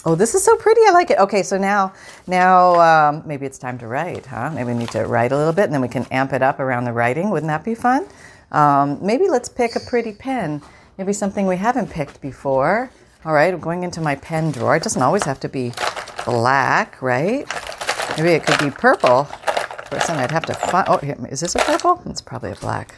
Oh, 0.05 0.15
this 0.15 0.33
is 0.33 0.41
so 0.41 0.55
pretty. 0.55 0.81
I 0.87 0.91
like 0.91 1.11
it. 1.11 1.19
Okay, 1.19 1.43
so 1.43 1.57
now, 1.57 1.91
now 2.27 2.79
um, 2.79 3.23
maybe 3.25 3.45
it's 3.45 3.57
time 3.57 3.77
to 3.79 3.87
write, 3.87 4.25
huh? 4.25 4.51
Maybe 4.51 4.71
we 4.71 4.79
need 4.79 4.91
to 4.91 5.05
write 5.05 5.33
a 5.33 5.37
little 5.37 5.51
bit, 5.51 5.65
and 5.65 5.73
then 5.73 5.81
we 5.81 5.89
can 5.89 6.05
amp 6.11 6.31
it 6.31 6.41
up 6.41 6.61
around 6.61 6.85
the 6.85 6.93
writing. 6.93 7.29
Wouldn't 7.29 7.49
that 7.49 7.65
be 7.65 7.75
fun? 7.75 8.07
Um, 8.53 9.05
maybe 9.05 9.27
let's 9.27 9.49
pick 9.49 9.75
a 9.75 9.81
pretty 9.81 10.13
pen 10.13 10.61
Maybe 10.97 11.13
something 11.13 11.45
we 11.45 11.57
haven't 11.57 11.89
picked 11.91 12.21
before. 12.21 12.89
All 13.23 13.33
right, 13.33 13.53
I'm 13.53 13.59
going 13.59 13.83
into 13.83 14.01
my 14.01 14.15
pen 14.15 14.51
drawer. 14.51 14.75
It 14.75 14.83
doesn't 14.83 15.01
always 15.01 15.23
have 15.25 15.39
to 15.41 15.49
be 15.49 15.73
black, 16.25 17.01
right? 17.01 17.45
Maybe 18.17 18.29
it 18.29 18.43
could 18.45 18.59
be 18.59 18.71
purple. 18.71 19.25
First 19.25 20.09
I'd 20.09 20.31
have 20.31 20.45
to 20.45 20.53
find. 20.53 20.87
Oh, 20.89 20.97
is 21.29 21.41
this 21.41 21.55
a 21.55 21.59
purple? 21.59 22.01
It's 22.05 22.21
probably 22.21 22.51
a 22.51 22.55
black. 22.55 22.95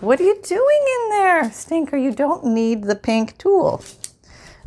What 0.00 0.20
are 0.20 0.24
you 0.24 0.40
doing 0.42 0.86
in 0.94 1.10
there, 1.10 1.50
Stinker? 1.52 1.96
You 1.96 2.12
don't 2.12 2.44
need 2.46 2.84
the 2.84 2.94
pink 2.94 3.36
tool. 3.38 3.84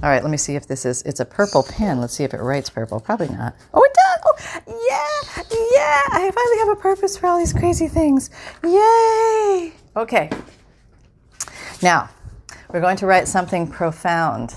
All 0.04 0.10
right, 0.10 0.22
let 0.22 0.30
me 0.30 0.38
see 0.38 0.56
if 0.56 0.68
this 0.68 0.86
is, 0.86 1.02
it's 1.04 1.22
a 1.22 1.26
purple 1.26 1.64
pen. 1.64 2.02
Let's 2.02 2.14
see 2.14 2.26
if 2.26 2.34
it 2.34 2.42
writes 2.42 2.70
purple. 2.70 3.00
Probably 3.00 3.30
not. 3.30 3.56
Oh, 3.74 3.82
it 3.82 3.94
does. 3.94 4.20
Oh, 4.26 4.36
yeah, 4.68 5.44
yeah. 5.50 6.02
I 6.12 6.30
finally 6.30 6.60
have 6.60 6.78
a 6.78 6.82
purpose 6.82 7.18
for 7.18 7.28
all 7.28 7.38
these 7.38 7.54
crazy 7.54 7.88
things. 7.88 8.30
Yay. 8.64 9.72
Okay. 9.96 10.30
Now, 11.82 12.10
we're 12.74 12.82
going 12.82 12.98
to 12.98 13.06
write 13.06 13.28
something 13.28 13.68
profound. 13.68 14.56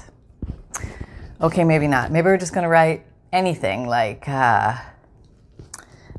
Okay, 1.39 1.65
maybe 1.65 1.87
not. 1.87 2.11
Maybe 2.11 2.25
we're 2.25 2.39
just 2.39 2.55
going 2.55 2.63
to 2.63 2.69
write 2.69 3.05
anything 3.31 3.87
like, 3.87 4.27
uh, 4.27 4.75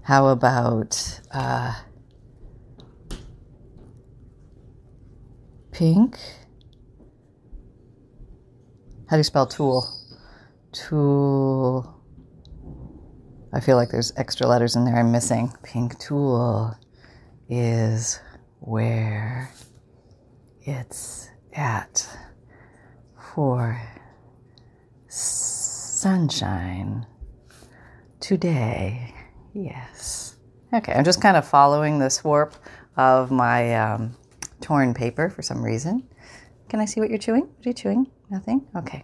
how 0.04 0.28
about 0.28 1.20
uh, 1.34 1.74
pink? 5.72 6.20
How 9.10 9.16
do 9.16 9.18
you 9.18 9.24
spell 9.24 9.48
tool? 9.48 9.90
Tool. 10.74 11.96
I 13.52 13.60
feel 13.60 13.76
like 13.76 13.90
there's 13.90 14.14
extra 14.18 14.46
letters 14.46 14.76
in 14.76 14.86
there 14.86 14.98
I'm 14.98 15.12
missing. 15.12 15.52
Pink 15.64 15.98
tool 15.98 16.76
is 17.50 18.20
where 18.60 19.52
it's 20.62 21.30
at 21.58 22.08
for 23.34 23.82
sunshine 25.08 27.06
today. 28.20 29.14
Yes. 29.54 30.36
Okay, 30.74 30.94
I'm 30.94 31.04
just 31.04 31.22
kind 31.22 31.36
of 31.36 31.48
following 31.48 32.00
this 32.00 32.24
warp 32.24 32.56
of 32.96 33.32
my 33.32 33.76
um, 33.76 34.16
torn 34.62 34.94
paper 34.94 35.30
for 35.30 35.42
some 35.42 35.64
reason. 35.64 36.08
Can 36.70 36.80
I 36.80 36.86
see 36.86 37.00
what 37.00 37.10
you're 37.10 37.20
chewing? 37.20 37.44
What 37.44 37.66
are 37.66 37.70
you 37.70 37.74
chewing? 37.74 38.08
Nothing? 38.30 38.68
Okay. 38.76 39.04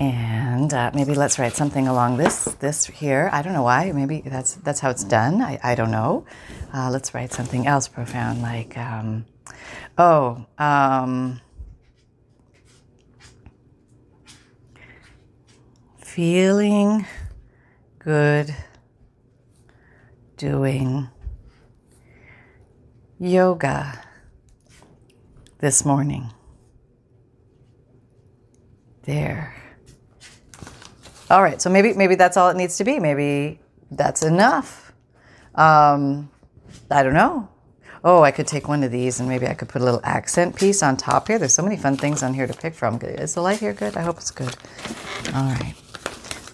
And 0.00 0.74
uh, 0.74 0.90
maybe 0.94 1.14
let's 1.14 1.38
write 1.38 1.52
something 1.52 1.86
along 1.86 2.16
this 2.16 2.44
this 2.58 2.86
here. 2.86 3.30
I 3.32 3.42
don't 3.42 3.52
know 3.52 3.62
why. 3.62 3.92
Maybe 3.92 4.22
that's 4.24 4.54
that's 4.56 4.80
how 4.80 4.90
it's 4.90 5.04
done. 5.04 5.40
I, 5.40 5.60
I 5.62 5.74
don't 5.74 5.90
know. 5.90 6.26
Uh, 6.74 6.90
let's 6.90 7.14
write 7.14 7.32
something 7.32 7.66
else 7.66 7.86
profound 7.86 8.42
like, 8.42 8.76
um, 8.76 9.26
oh, 9.98 10.46
um, 10.58 11.40
feeling 16.10 17.06
good 18.00 18.52
doing 20.36 21.08
yoga 23.20 24.02
this 25.60 25.84
morning. 25.84 26.28
There. 29.04 29.54
All 31.30 31.44
right, 31.44 31.62
so 31.62 31.70
maybe 31.70 31.92
maybe 31.92 32.16
that's 32.16 32.36
all 32.36 32.50
it 32.50 32.56
needs 32.56 32.76
to 32.78 32.84
be. 32.84 32.98
Maybe 32.98 33.60
that's 33.92 34.24
enough. 34.24 34.92
Um, 35.54 36.28
I 36.90 37.04
don't 37.04 37.14
know. 37.14 37.48
Oh, 38.02 38.22
I 38.24 38.32
could 38.32 38.48
take 38.48 38.66
one 38.66 38.82
of 38.82 38.90
these 38.90 39.20
and 39.20 39.28
maybe 39.28 39.46
I 39.46 39.54
could 39.54 39.68
put 39.68 39.80
a 39.80 39.84
little 39.84 40.00
accent 40.02 40.56
piece 40.56 40.82
on 40.82 40.96
top 40.96 41.28
here. 41.28 41.38
There's 41.38 41.54
so 41.54 41.62
many 41.62 41.76
fun 41.76 41.96
things 41.96 42.24
on 42.24 42.34
here 42.34 42.48
to 42.48 42.54
pick 42.54 42.74
from. 42.74 42.98
Is 43.00 43.34
the 43.34 43.42
light 43.42 43.60
here 43.60 43.74
good? 43.74 43.96
I 43.96 44.02
hope 44.02 44.16
it's 44.16 44.32
good. 44.32 44.56
All 45.32 45.44
right. 45.44 45.74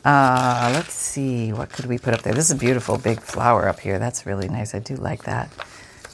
Uh, 0.07 0.71
let's 0.73 0.95
see, 0.95 1.53
what 1.53 1.69
could 1.69 1.87
we 1.87 1.99
put 1.99 2.15
up 2.15 2.23
there? 2.23 2.33
This 2.33 2.45
is 2.45 2.53
a 2.53 2.61
beautiful 2.61 2.97
big 2.97 3.21
flower 3.21 3.69
up 3.69 3.81
here. 3.81 3.99
That's 3.99 4.25
really 4.25 4.49
nice. 4.49 4.73
I 4.73 4.79
do 4.79 4.95
like 4.95 5.25
that. 5.25 5.51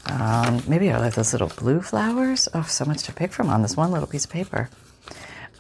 Um, 0.06 0.62
maybe 0.66 0.90
I 0.90 0.99
like 0.99 1.12
those 1.12 1.34
little 1.34 1.49
blue 1.49 1.82
flowers. 1.82 2.49
Oh, 2.54 2.62
so 2.62 2.87
much 2.87 3.02
to 3.02 3.12
pick 3.12 3.32
from 3.32 3.50
on 3.50 3.61
this 3.61 3.76
one 3.76 3.92
little 3.92 4.06
piece 4.08 4.25
of 4.25 4.30
paper. 4.30 4.70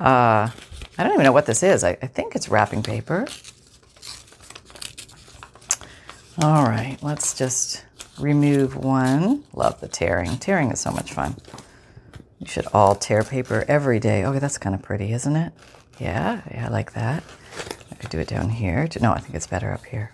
Uh, 0.00 0.48
I 0.96 1.04
don't 1.04 1.12
even 1.12 1.24
know 1.24 1.32
what 1.32 1.44
this 1.44 1.62
is. 1.62 1.84
I, 1.84 1.90
I 1.90 2.06
think 2.06 2.34
it's 2.34 2.48
wrapping 2.48 2.82
paper. 2.82 3.26
All 6.42 6.64
right, 6.64 6.96
let's 7.02 7.36
just 7.36 7.84
remove 8.18 8.76
one. 8.76 9.44
Love 9.52 9.78
the 9.80 9.88
tearing. 9.88 10.38
Tearing 10.38 10.70
is 10.70 10.80
so 10.80 10.90
much 10.90 11.12
fun. 11.12 11.36
You 12.38 12.46
should 12.46 12.66
all 12.72 12.94
tear 12.94 13.24
paper 13.24 13.66
every 13.68 14.00
day. 14.00 14.24
Okay, 14.24 14.38
that's 14.38 14.56
kind 14.56 14.74
of 14.74 14.80
pretty, 14.80 15.12
isn't 15.12 15.36
it? 15.36 15.52
Yeah, 16.00 16.40
yeah, 16.50 16.68
I 16.68 16.70
like 16.70 16.94
that. 16.94 17.22
Could 18.02 18.10
do 18.10 18.18
it 18.18 18.26
down 18.26 18.50
here. 18.50 18.88
No, 19.00 19.12
I 19.12 19.20
think 19.20 19.36
it's 19.36 19.46
better 19.46 19.70
up 19.70 19.86
here. 19.86 20.12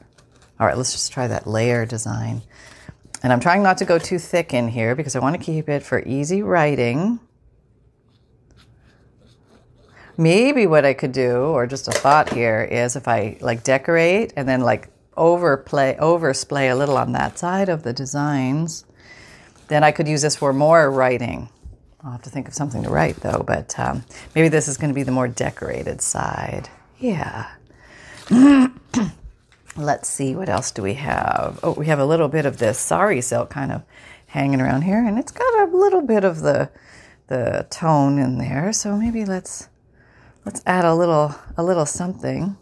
All 0.60 0.66
right, 0.66 0.76
let's 0.76 0.92
just 0.92 1.10
try 1.10 1.26
that 1.26 1.46
layer 1.46 1.86
design. 1.86 2.42
And 3.22 3.32
I'm 3.32 3.40
trying 3.40 3.62
not 3.62 3.78
to 3.78 3.86
go 3.86 3.98
too 3.98 4.18
thick 4.18 4.52
in 4.52 4.68
here 4.68 4.94
because 4.94 5.16
I 5.16 5.20
want 5.20 5.36
to 5.36 5.42
keep 5.42 5.70
it 5.70 5.82
for 5.82 6.02
easy 6.04 6.42
writing. 6.42 7.18
Maybe 10.18 10.66
what 10.66 10.84
I 10.84 10.92
could 10.92 11.12
do, 11.12 11.44
or 11.44 11.66
just 11.66 11.88
a 11.88 11.92
thought 11.92 12.30
here, 12.34 12.60
is 12.62 12.94
if 12.94 13.08
I 13.08 13.38
like 13.40 13.64
decorate 13.64 14.34
and 14.36 14.46
then 14.46 14.60
like 14.60 14.90
overplay, 15.16 15.96
oversplay 15.98 16.70
a 16.70 16.74
little 16.74 16.98
on 16.98 17.12
that 17.12 17.38
side 17.38 17.70
of 17.70 17.84
the 17.84 17.94
designs, 17.94 18.84
then 19.68 19.82
I 19.82 19.92
could 19.92 20.06
use 20.06 20.20
this 20.20 20.36
for 20.36 20.52
more 20.52 20.90
writing. 20.90 21.48
I'll 22.04 22.12
have 22.12 22.22
to 22.22 22.30
think 22.30 22.48
of 22.48 22.54
something 22.54 22.82
to 22.82 22.90
write 22.90 23.16
though, 23.16 23.42
but 23.46 23.78
um, 23.78 24.04
maybe 24.34 24.48
this 24.48 24.68
is 24.68 24.76
going 24.76 24.90
to 24.90 24.94
be 24.94 25.04
the 25.04 25.10
more 25.10 25.26
decorated 25.26 26.02
side. 26.02 26.68
Yeah. 26.98 27.48
Let's 29.76 30.08
see, 30.08 30.34
what 30.34 30.48
else 30.48 30.70
do 30.70 30.82
we 30.82 30.94
have? 30.94 31.60
Oh, 31.62 31.72
we 31.72 31.86
have 31.86 31.98
a 31.98 32.06
little 32.06 32.28
bit 32.28 32.46
of 32.46 32.58
this 32.58 32.78
sari 32.78 33.20
silk 33.20 33.50
kind 33.50 33.72
of 33.72 33.82
hanging 34.26 34.60
around 34.60 34.82
here, 34.82 35.04
and 35.04 35.18
it's 35.18 35.32
got 35.32 35.68
a 35.68 35.76
little 35.76 36.02
bit 36.02 36.24
of 36.24 36.40
the 36.40 36.70
the 37.28 37.66
tone 37.70 38.18
in 38.18 38.38
there. 38.38 38.72
So 38.72 38.96
maybe 38.96 39.24
let's 39.24 39.68
let's 40.44 40.62
add 40.66 40.84
a 40.84 40.94
little 40.94 41.34
a 41.56 41.62
little 41.62 41.86
something. 41.86 42.56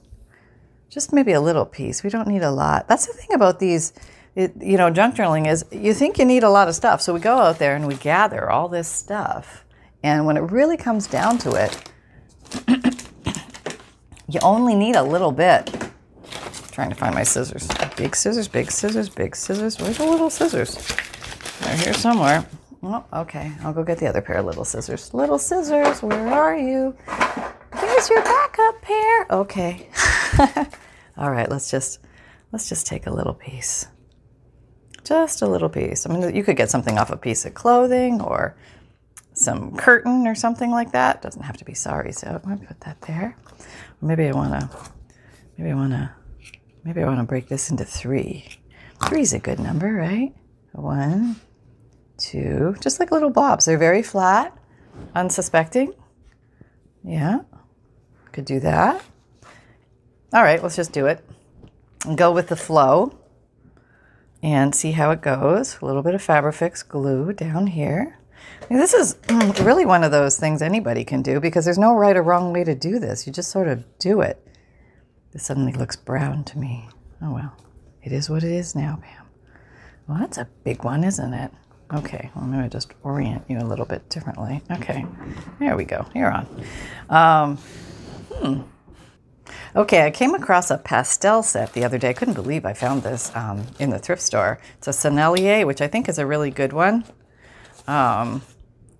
Just 0.88 1.12
maybe 1.12 1.32
a 1.32 1.40
little 1.40 1.66
piece. 1.66 2.02
We 2.02 2.10
don't 2.10 2.28
need 2.28 2.42
a 2.42 2.50
lot. 2.50 2.86
That's 2.88 3.06
the 3.06 3.12
thing 3.12 3.34
about 3.34 3.58
these 3.58 3.92
it, 4.36 4.52
you 4.60 4.76
know, 4.76 4.90
junk 4.90 5.16
journaling 5.16 5.48
is 5.48 5.64
you 5.72 5.94
think 5.94 6.18
you 6.18 6.26
need 6.26 6.44
a 6.44 6.50
lot 6.50 6.68
of 6.68 6.74
stuff. 6.74 7.00
So 7.00 7.14
we 7.14 7.20
go 7.20 7.38
out 7.38 7.58
there 7.58 7.74
and 7.74 7.86
we 7.86 7.94
gather 7.94 8.50
all 8.50 8.68
this 8.68 8.86
stuff. 8.86 9.64
And 10.02 10.26
when 10.26 10.36
it 10.36 10.42
really 10.42 10.76
comes 10.76 11.06
down 11.06 11.38
to 11.38 11.52
it, 11.52 11.90
you 14.28 14.40
only 14.42 14.74
need 14.74 14.96
a 14.96 15.02
little 15.02 15.32
bit. 15.32 15.72
I'm 15.74 16.70
trying 16.72 16.90
to 16.90 16.96
find 16.96 17.14
my 17.14 17.22
scissors. 17.22 17.68
Big 17.96 18.16
scissors, 18.16 18.48
big 18.48 18.70
scissors, 18.70 19.08
big 19.08 19.36
scissors. 19.36 19.78
Where's 19.78 19.98
the 19.98 20.04
little 20.06 20.30
scissors? 20.30 20.74
They're 21.60 21.76
here 21.76 21.94
somewhere. 21.94 22.44
Oh, 22.82 23.04
okay. 23.12 23.52
I'll 23.62 23.72
go 23.72 23.82
get 23.82 23.98
the 23.98 24.06
other 24.06 24.20
pair 24.20 24.38
of 24.38 24.46
little 24.46 24.64
scissors. 24.64 25.14
Little 25.14 25.38
scissors, 25.38 26.02
where 26.02 26.28
are 26.28 26.56
you? 26.56 26.94
There's 27.80 28.10
your 28.10 28.22
backup 28.22 28.82
pair. 28.82 29.26
Okay. 29.30 29.88
All 31.16 31.30
right, 31.30 31.50
let's 31.50 31.70
just 31.70 32.00
let's 32.52 32.68
just 32.68 32.86
take 32.86 33.06
a 33.06 33.10
little 33.10 33.34
piece. 33.34 33.86
Just 35.04 35.42
a 35.42 35.46
little 35.46 35.68
piece. 35.68 36.06
I 36.06 36.12
mean, 36.12 36.34
you 36.34 36.42
could 36.42 36.56
get 36.56 36.70
something 36.70 36.98
off 36.98 37.10
a 37.10 37.16
piece 37.16 37.44
of 37.44 37.54
clothing 37.54 38.20
or 38.20 38.56
some 39.32 39.76
curtain 39.76 40.26
or 40.26 40.34
something 40.34 40.70
like 40.70 40.92
that. 40.92 41.22
Doesn't 41.22 41.42
have 41.42 41.56
to 41.58 41.64
be 41.64 41.74
sari, 41.74 42.12
So 42.12 42.28
I'm 42.28 42.40
gonna 42.40 42.66
put 42.66 42.80
that 42.80 43.00
there. 43.02 43.36
Maybe 44.00 44.26
I 44.26 44.32
wanna, 44.32 44.70
maybe 45.56 45.70
I 45.70 45.74
wanna, 45.74 46.14
maybe 46.84 47.02
I 47.02 47.06
wanna 47.06 47.24
break 47.24 47.48
this 47.48 47.70
into 47.70 47.84
three. 47.84 48.46
Three's 49.04 49.32
a 49.32 49.38
good 49.38 49.58
number, 49.58 49.92
right? 49.92 50.34
One, 50.72 51.36
two, 52.18 52.76
just 52.80 53.00
like 53.00 53.10
little 53.10 53.30
blobs. 53.30 53.64
They're 53.64 53.78
very 53.78 54.02
flat, 54.02 54.56
unsuspecting. 55.14 55.94
Yeah, 57.04 57.40
could 58.32 58.44
do 58.44 58.60
that. 58.60 59.02
All 60.32 60.42
right, 60.42 60.62
let's 60.62 60.76
just 60.76 60.92
do 60.92 61.06
it. 61.06 61.24
And 62.04 62.18
go 62.18 62.32
with 62.32 62.48
the 62.48 62.56
flow 62.56 63.18
and 64.42 64.74
see 64.74 64.92
how 64.92 65.10
it 65.10 65.22
goes. 65.22 65.78
A 65.80 65.86
little 65.86 66.02
bit 66.02 66.14
of 66.14 66.24
Fabrifix 66.24 66.86
glue 66.86 67.32
down 67.32 67.68
here. 67.68 68.15
This 68.68 68.94
is 68.94 69.16
really 69.60 69.86
one 69.86 70.02
of 70.02 70.10
those 70.10 70.38
things 70.38 70.60
anybody 70.60 71.04
can 71.04 71.22
do 71.22 71.40
because 71.40 71.64
there's 71.64 71.78
no 71.78 71.94
right 71.94 72.16
or 72.16 72.22
wrong 72.22 72.52
way 72.52 72.64
to 72.64 72.74
do 72.74 72.98
this. 72.98 73.26
You 73.26 73.32
just 73.32 73.50
sort 73.50 73.68
of 73.68 73.84
do 73.98 74.20
it. 74.20 74.46
This 75.32 75.44
suddenly 75.44 75.72
looks 75.72 75.96
brown 75.96 76.44
to 76.44 76.58
me. 76.58 76.88
Oh 77.22 77.32
well, 77.32 77.56
it 78.02 78.12
is 78.12 78.28
what 78.28 78.42
it 78.42 78.52
is 78.52 78.74
now, 78.74 78.98
Pam. 79.02 79.26
Well, 80.08 80.18
that's 80.18 80.38
a 80.38 80.48
big 80.64 80.84
one, 80.84 81.04
isn't 81.04 81.34
it? 81.34 81.50
Okay, 81.92 82.30
well, 82.34 82.50
to 82.50 82.68
just 82.68 82.92
orient 83.04 83.44
you 83.48 83.58
a 83.58 83.62
little 83.62 83.86
bit 83.86 84.08
differently. 84.08 84.60
Okay, 84.72 85.06
there 85.60 85.76
we 85.76 85.84
go. 85.84 86.06
You're 86.14 86.32
on. 86.32 86.64
Um, 87.08 87.56
hmm. 88.32 88.62
Okay, 89.76 90.04
I 90.04 90.10
came 90.10 90.34
across 90.34 90.70
a 90.70 90.78
pastel 90.78 91.42
set 91.42 91.72
the 91.74 91.84
other 91.84 91.98
day. 91.98 92.08
I 92.08 92.12
couldn't 92.12 92.34
believe 92.34 92.64
I 92.64 92.72
found 92.72 93.02
this 93.02 93.30
um, 93.36 93.66
in 93.78 93.90
the 93.90 93.98
thrift 93.98 94.22
store. 94.22 94.58
It's 94.78 94.88
a 94.88 94.90
Sennelier, 94.90 95.64
which 95.66 95.80
I 95.80 95.86
think 95.86 96.08
is 96.08 96.18
a 96.18 96.26
really 96.26 96.50
good 96.50 96.72
one. 96.72 97.04
Um, 97.86 98.42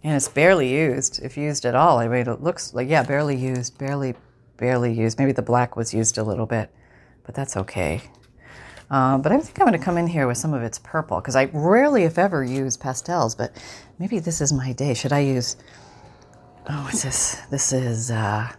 and 0.02 0.14
it's 0.14 0.28
barely 0.28 0.72
used, 0.72 1.20
if 1.22 1.36
used 1.36 1.64
at 1.64 1.74
all. 1.74 1.98
I 1.98 2.08
mean, 2.08 2.28
it 2.28 2.42
looks 2.42 2.72
like, 2.74 2.88
yeah, 2.88 3.02
barely 3.02 3.36
used, 3.36 3.76
barely, 3.78 4.14
barely 4.56 4.92
used. 4.92 5.18
Maybe 5.18 5.32
the 5.32 5.42
black 5.42 5.76
was 5.76 5.92
used 5.92 6.18
a 6.18 6.22
little 6.22 6.46
bit, 6.46 6.70
but 7.24 7.34
that's 7.34 7.56
okay. 7.56 8.02
Um, 8.88 9.20
but 9.20 9.32
I 9.32 9.40
think 9.40 9.58
I'm 9.60 9.66
going 9.66 9.78
to 9.78 9.84
come 9.84 9.98
in 9.98 10.06
here 10.06 10.28
with 10.28 10.38
some 10.38 10.54
of 10.54 10.62
its 10.62 10.78
purple 10.78 11.20
because 11.20 11.34
I 11.34 11.46
rarely, 11.52 12.04
if 12.04 12.18
ever, 12.18 12.44
use 12.44 12.76
pastels. 12.76 13.34
But 13.34 13.56
maybe 13.98 14.20
this 14.20 14.40
is 14.40 14.52
my 14.52 14.72
day. 14.72 14.94
Should 14.94 15.12
I 15.12 15.20
use? 15.20 15.56
Oh, 16.68 16.84
what's 16.84 17.02
this? 17.02 17.40
This 17.50 17.72
is 17.72 18.12
uh, 18.12 18.52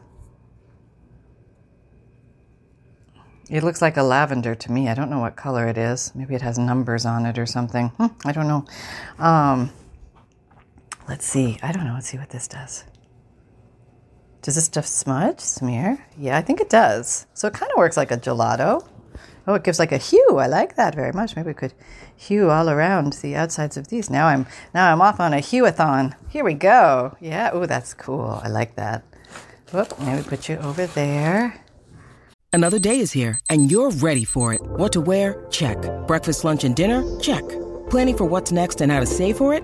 It 3.50 3.64
looks 3.64 3.82
like 3.82 3.96
a 3.96 4.04
lavender 4.04 4.56
to 4.56 4.72
me. 4.72 4.90
I 4.90 4.94
don't 4.94 5.10
know 5.10 5.20
what 5.20 5.38
color 5.38 5.68
it 5.68 5.78
is. 5.78 6.12
Maybe 6.14 6.36
it 6.36 6.42
has 6.42 6.60
numbers 6.60 7.06
on 7.06 7.26
it 7.26 7.40
or 7.40 7.46
something. 7.46 7.90
Hmm, 7.90 8.08
I 8.26 8.34
don't 8.34 8.48
know. 8.48 8.66
Um, 9.20 9.72
let's 11.08 11.26
see. 11.26 11.58
I 11.62 11.72
don't 11.72 11.86
know. 11.86 11.94
Let's 11.94 12.08
see 12.10 12.18
what 12.18 12.30
this 12.30 12.48
does. 12.48 12.84
Does 14.42 14.56
this 14.56 14.66
stuff 14.66 14.86
smudge, 14.86 15.40
smear? 15.40 16.06
Yeah, 16.18 16.38
I 16.38 16.42
think 16.42 16.62
it 16.62 16.70
does. 16.70 17.26
So 17.34 17.48
it 17.48 17.54
kind 17.54 17.72
of 17.72 17.78
works 17.78 17.98
like 17.98 18.12
a 18.12 18.18
gelato. 18.18 18.88
Oh, 19.46 19.56
it 19.56 19.64
gives 19.64 19.80
like 19.80 19.92
a 19.92 19.98
hue. 19.98 20.38
I 20.38 20.48
like 20.48 20.76
that 20.76 20.94
very 20.94 21.14
much. 21.14 21.36
Maybe 21.36 21.48
we 21.48 21.54
could 21.54 21.74
hue 22.16 22.50
all 22.50 22.70
around 22.70 23.14
the 23.14 23.36
outsides 23.36 23.78
of 23.78 23.88
these. 23.88 24.10
Now 24.10 24.28
I'm 24.28 24.46
now 24.74 24.92
I'm 24.92 25.02
off 25.02 25.20
on 25.20 25.34
a 25.34 25.38
hueathon. 25.38 26.16
Here 26.30 26.44
we 26.44 26.54
go. 26.54 27.16
Yeah. 27.22 27.52
Oh, 27.54 27.66
that's 27.66 27.94
cool. 27.94 28.42
I 28.44 28.50
like 28.50 28.76
that. 28.76 29.04
Whoop. 29.72 29.98
Maybe 30.00 30.24
put 30.24 30.50
you 30.50 30.58
over 30.58 30.86
there. 30.88 31.62
Another 32.54 32.80
day 32.80 33.00
is 33.00 33.12
here, 33.12 33.40
and 33.50 33.70
you're 33.70 33.92
ready 33.92 34.24
for 34.24 34.54
it. 34.54 34.62
What 34.62 34.94
to 34.94 35.02
wear? 35.02 35.46
Check. 35.50 35.78
Breakfast, 36.08 36.44
lunch, 36.44 36.64
and 36.64 36.76
dinner? 36.76 37.04
Check. 37.20 37.44
Planning 37.90 38.18
for 38.18 38.26
what's 38.26 38.52
next 38.52 38.82
and 38.82 38.92
how 38.92 39.00
to 39.00 39.06
save 39.06 39.38
for 39.38 39.54
it? 39.54 39.64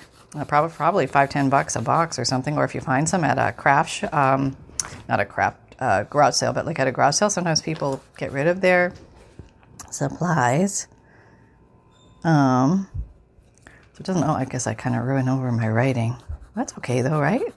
probably 0.47 0.71
probably 0.71 1.07
five 1.07 1.29
ten 1.29 1.49
bucks 1.49 1.75
a 1.75 1.81
box 1.81 2.17
or 2.17 2.25
something. 2.25 2.57
Or 2.57 2.63
if 2.63 2.73
you 2.75 2.81
find 2.81 3.07
some 3.07 3.23
at 3.23 3.37
a 3.37 3.51
craft, 3.51 3.89
sh- 3.89 4.03
um, 4.11 4.55
not 5.07 5.19
a 5.19 5.25
craft 5.25 5.75
uh, 5.79 6.03
garage 6.03 6.35
sale, 6.35 6.53
but 6.53 6.65
like 6.65 6.79
at 6.79 6.87
a 6.87 6.91
garage 6.91 7.15
sale, 7.15 7.29
sometimes 7.29 7.61
people 7.61 8.01
get 8.17 8.31
rid 8.31 8.47
of 8.47 8.61
their 8.61 8.93
supplies. 9.89 10.87
Um, 12.23 12.87
so 13.65 13.99
it 13.99 14.05
doesn't. 14.05 14.23
Oh, 14.23 14.33
I 14.33 14.45
guess 14.45 14.67
I 14.67 14.73
kind 14.73 14.95
of 14.95 15.03
ruin 15.03 15.27
over 15.27 15.51
my 15.51 15.67
writing. 15.67 16.15
That's 16.55 16.77
okay 16.77 17.01
though, 17.01 17.19
right? 17.19 17.53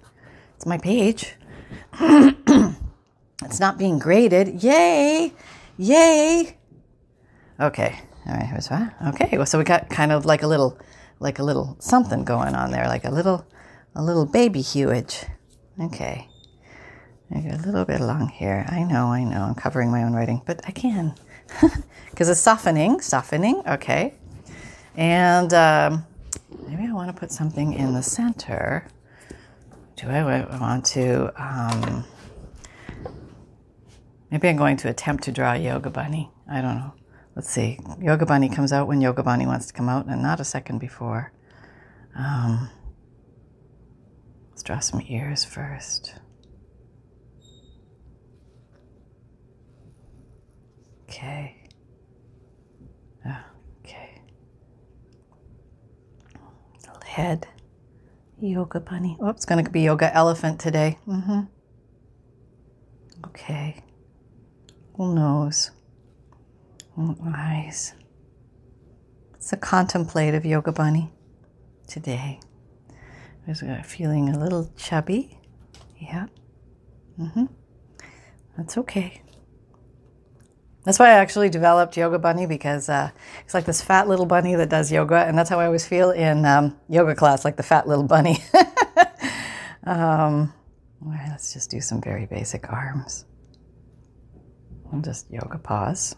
It's 0.56 0.66
my 0.66 0.78
page. 0.78 1.34
it's 2.00 3.60
not 3.60 3.78
being 3.78 3.98
graded. 3.98 4.62
Yay! 4.62 5.32
Yay! 5.76 6.56
Okay. 7.60 8.00
All 8.26 8.34
right. 8.34 8.46
Here's. 8.46 8.70
Okay. 8.70 9.36
Well, 9.36 9.46
so 9.46 9.58
we 9.58 9.64
got 9.64 9.90
kind 9.90 10.12
of 10.12 10.24
like 10.24 10.42
a 10.42 10.46
little, 10.46 10.78
like 11.20 11.38
a 11.38 11.42
little 11.42 11.76
something 11.80 12.24
going 12.24 12.54
on 12.54 12.70
there, 12.70 12.86
like 12.86 13.04
a 13.04 13.10
little, 13.10 13.46
a 13.94 14.02
little 14.02 14.26
baby 14.26 14.60
hewage. 14.60 15.24
Okay. 15.80 16.28
I 17.34 17.40
got 17.40 17.60
a 17.60 17.62
little 17.62 17.84
bit 17.84 18.00
along 18.00 18.28
here. 18.28 18.64
I 18.68 18.84
know. 18.84 19.06
I 19.06 19.24
know. 19.24 19.42
I'm 19.42 19.54
covering 19.54 19.90
my 19.90 20.04
own 20.04 20.12
writing, 20.12 20.42
but 20.46 20.60
I 20.66 20.70
can 20.70 21.14
because 22.10 22.28
it's 22.28 22.40
softening. 22.40 23.00
Softening. 23.00 23.62
Okay. 23.66 24.14
And 24.96 25.52
um, 25.52 26.06
maybe 26.68 26.84
I 26.84 26.92
want 26.92 27.14
to 27.14 27.18
put 27.18 27.32
something 27.32 27.72
in 27.72 27.94
the 27.94 28.02
center. 28.02 28.86
Do 29.96 30.08
I 30.08 30.44
want 30.58 30.84
to? 30.86 31.32
Um, 31.42 32.04
maybe 34.30 34.48
I'm 34.48 34.56
going 34.56 34.76
to 34.78 34.88
attempt 34.88 35.24
to 35.24 35.32
draw 35.32 35.54
a 35.54 35.56
yoga 35.56 35.90
bunny. 35.90 36.30
I 36.48 36.60
don't 36.60 36.76
know. 36.76 36.92
Let's 37.34 37.50
see. 37.50 37.80
Yoga 38.00 38.26
bunny 38.26 38.48
comes 38.48 38.72
out 38.72 38.86
when 38.86 39.00
yoga 39.00 39.22
bunny 39.22 39.44
wants 39.46 39.66
to 39.66 39.72
come 39.72 39.88
out, 39.88 40.06
and 40.06 40.22
not 40.22 40.38
a 40.40 40.44
second 40.44 40.78
before. 40.78 41.32
Um, 42.16 42.70
let's 44.50 44.62
draw 44.62 44.78
some 44.78 45.02
ears 45.08 45.44
first. 45.44 46.14
Okay. 51.08 51.56
Okay. 53.84 54.20
Little 56.74 57.00
head. 57.04 57.48
Yoga 58.40 58.78
bunny. 58.78 59.16
Oh, 59.20 59.30
it's 59.30 59.44
going 59.44 59.64
to 59.64 59.70
be 59.70 59.80
yoga 59.80 60.14
elephant 60.14 60.60
today. 60.60 60.98
Mm-hmm. 61.08 61.40
Okay. 63.26 63.82
Little 64.96 65.14
nose. 65.14 65.72
Eyes. 66.96 67.94
It's 69.34 69.52
a 69.52 69.56
contemplative 69.56 70.44
yoga 70.44 70.70
bunny 70.70 71.12
today. 71.88 72.38
I 73.46 73.50
was 73.50 73.64
feeling 73.84 74.28
a 74.28 74.38
little 74.38 74.70
chubby. 74.76 75.38
Yeah. 75.98 76.26
Mm-hmm. 77.18 77.46
That's 78.56 78.78
okay. 78.78 79.22
That's 80.84 80.98
why 80.98 81.06
I 81.08 81.14
actually 81.14 81.48
developed 81.48 81.96
Yoga 81.96 82.18
Bunny 82.18 82.46
because 82.46 82.88
uh, 82.88 83.10
it's 83.44 83.54
like 83.54 83.64
this 83.64 83.80
fat 83.80 84.06
little 84.06 84.26
bunny 84.26 84.54
that 84.54 84.68
does 84.68 84.92
yoga, 84.92 85.16
and 85.16 85.36
that's 85.36 85.48
how 85.48 85.58
I 85.58 85.64
always 85.64 85.86
feel 85.86 86.10
in 86.10 86.44
um, 86.44 86.78
yoga 86.90 87.14
class, 87.14 87.44
like 87.44 87.56
the 87.56 87.62
fat 87.62 87.88
little 87.88 88.04
bunny. 88.04 88.36
um, 89.84 90.52
all 91.02 91.10
right, 91.10 91.26
let's 91.30 91.54
just 91.54 91.70
do 91.70 91.80
some 91.80 92.02
very 92.02 92.26
basic 92.26 92.70
arms. 92.70 93.24
And 94.92 95.02
just 95.02 95.30
yoga 95.30 95.58
pause. 95.58 96.16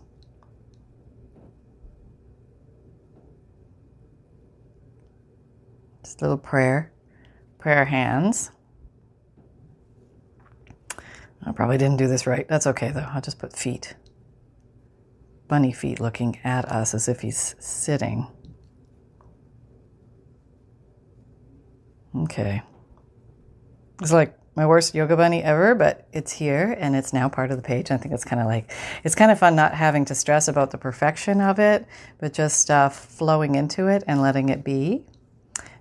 Just 6.07 6.23
a 6.23 6.25
little 6.25 6.39
prayer, 6.39 6.93
prayer 7.59 7.85
hands. 7.85 8.53
I 11.45 11.51
probably 11.51 11.79
didn't 11.79 11.97
do 11.97 12.07
this 12.07 12.29
right. 12.29 12.47
That's 12.47 12.69
okay 12.69 12.93
though. 12.93 13.09
I'll 13.13 13.21
just 13.21 13.41
put 13.41 13.53
feet 13.53 13.97
bunny 15.49 15.73
feet 15.73 15.99
looking 15.99 16.39
at 16.45 16.65
us 16.67 16.95
as 16.95 17.09
if 17.09 17.23
he's 17.23 17.57
sitting. 17.59 18.29
Okay. 22.15 22.63
It's 24.01 24.13
like 24.13 24.39
my 24.55 24.65
worst 24.65 24.95
yoga 24.95 25.17
bunny 25.17 25.43
ever, 25.43 25.75
but 25.75 26.07
it's 26.13 26.31
here 26.31 26.77
and 26.79 26.95
it's 26.95 27.13
now 27.13 27.29
part 27.29 27.51
of 27.51 27.57
the 27.57 27.65
page. 27.65 27.91
I 27.91 27.97
think 27.97 28.15
it's 28.15 28.25
kind 28.25 28.41
of 28.41 28.47
like, 28.47 28.73
it's 29.03 29.17
kind 29.17 29.33
of 29.33 29.41
fun 29.41 29.57
not 29.57 29.75
having 29.75 30.05
to 30.05 30.15
stress 30.15 30.47
about 30.47 30.71
the 30.71 30.79
perfection 30.79 31.41
of 31.41 31.59
it, 31.59 31.85
but 32.21 32.33
just 32.33 32.71
uh, 32.71 32.91
flowing 32.91 33.57
into 33.57 33.89
it 33.89 34.05
and 34.07 34.23
letting 34.23 34.51
it 34.51 34.63
be. 34.63 35.05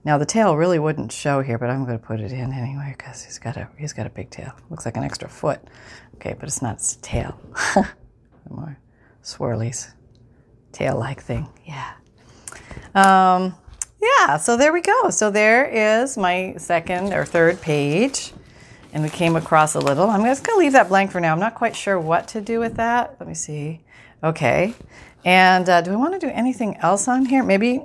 Now 0.05 0.19
the 0.19 0.25
tail 0.25 0.55
really 0.55 0.77
wouldn't 0.77 1.11
show 1.11 1.41
here, 1.41 1.57
but 1.57 1.71
I'm 1.71 1.83
going 1.83 1.99
to 1.99 2.05
put 2.05 2.19
it 2.19 2.31
in 2.31 2.53
anyway 2.53 2.93
because 2.95 3.23
he's 3.23 3.39
got 3.39 3.57
a 3.57 3.67
he's 3.77 3.91
got 3.91 4.05
a 4.05 4.09
big 4.11 4.29
tail. 4.29 4.53
Looks 4.69 4.85
like 4.85 4.95
an 4.95 5.03
extra 5.03 5.27
foot. 5.27 5.59
Okay, 6.15 6.35
but 6.39 6.47
it's 6.47 6.61
not 6.61 6.75
its 6.75 6.97
tail. 7.01 7.39
More 8.49 8.77
swirlies, 9.23 9.91
tail 10.71 10.97
like 10.97 11.21
thing. 11.21 11.49
Yeah. 11.65 11.93
Um, 12.93 13.55
yeah, 14.01 14.37
so 14.37 14.55
there 14.55 14.71
we 14.71 14.81
go. 14.81 15.09
So 15.09 15.31
there 15.31 15.65
is 15.65 16.17
my 16.17 16.53
second 16.57 17.11
or 17.11 17.25
third 17.25 17.59
page. 17.61 18.31
And 18.93 19.03
we 19.03 19.09
came 19.09 19.35
across 19.35 19.75
a 19.75 19.79
little. 19.79 20.09
I'm 20.09 20.23
just 20.23 20.45
going 20.45 20.55
to 20.55 20.59
leave 20.59 20.71
that 20.71 20.87
blank 20.87 21.11
for 21.11 21.19
now. 21.19 21.33
I'm 21.33 21.39
not 21.39 21.55
quite 21.55 21.75
sure 21.75 21.99
what 21.99 22.29
to 22.29 22.39
do 22.39 22.61
with 22.61 22.75
that. 22.75 23.17
Let 23.19 23.27
me 23.27 23.33
see. 23.33 23.81
Okay. 24.23 24.73
And 25.25 25.67
uh, 25.67 25.81
do 25.81 25.91
I 25.91 25.95
want 25.97 26.13
to 26.13 26.19
do 26.19 26.31
anything 26.31 26.77
else 26.77 27.09
on 27.09 27.25
here? 27.25 27.43
Maybe, 27.43 27.81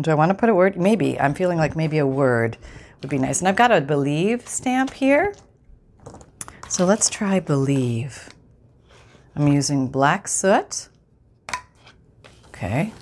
do 0.00 0.10
I 0.10 0.14
want 0.14 0.30
to 0.30 0.34
put 0.34 0.48
a 0.48 0.54
word? 0.54 0.76
Maybe. 0.76 1.18
I'm 1.18 1.34
feeling 1.34 1.58
like 1.58 1.74
maybe 1.74 1.98
a 1.98 2.06
word 2.06 2.58
would 3.00 3.10
be 3.10 3.18
nice. 3.18 3.40
And 3.40 3.48
I've 3.48 3.56
got 3.56 3.72
a 3.72 3.80
believe 3.80 4.46
stamp 4.46 4.92
here. 4.92 5.34
So 6.68 6.84
let's 6.84 7.08
try 7.08 7.40
believe. 7.40 8.28
I'm 9.34 9.48
using 9.48 9.88
black 9.88 10.28
soot. 10.28 10.88
Okay. 12.48 12.92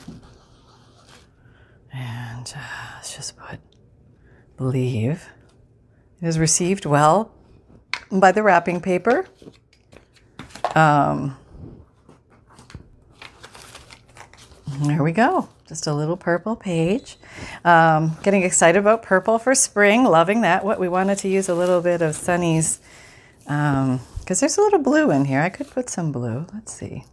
And 1.93 2.53
uh, 2.57 2.93
let's 2.97 3.15
just 3.15 3.37
put 3.37 3.61
believe. 4.57 5.29
It 6.21 6.29
is 6.29 6.39
received 6.39 6.87
well 6.87 7.33
by 8.11 8.33
the 8.33 8.43
wrapping 8.43 8.81
paper. 8.81 9.27
Um, 10.75 11.37
there 14.83 15.03
we 15.03 15.13
go. 15.13 15.49
Just 15.67 15.87
a 15.87 15.95
little 15.95 16.17
purple 16.17 16.57
page. 16.57 17.17
Um, 17.65 18.17
getting 18.23 18.43
excited 18.43 18.79
about 18.79 19.03
purple 19.03 19.39
for 19.39 19.55
spring. 19.55 20.05
Loving 20.05 20.43
that. 20.43 20.65
What 20.65 20.79
we 20.79 20.89
wanted 20.89 21.19
to 21.19 21.29
use 21.29 21.49
a 21.49 21.55
little 21.55 21.81
bit 21.81 22.03
of 22.03 22.15
Sunny's. 22.15 22.81
Um, 23.47 24.01
because 24.21 24.41
there's 24.41 24.57
a 24.57 24.63
little 24.63 24.79
blue 24.79 25.11
in 25.11 25.27
here. 25.27 25.41
I 25.41 25.51
could 25.51 25.71
put 25.71 25.91
some 25.91 26.11
blue. 26.11 26.47
Let's 26.55 26.73
see. 26.73 27.05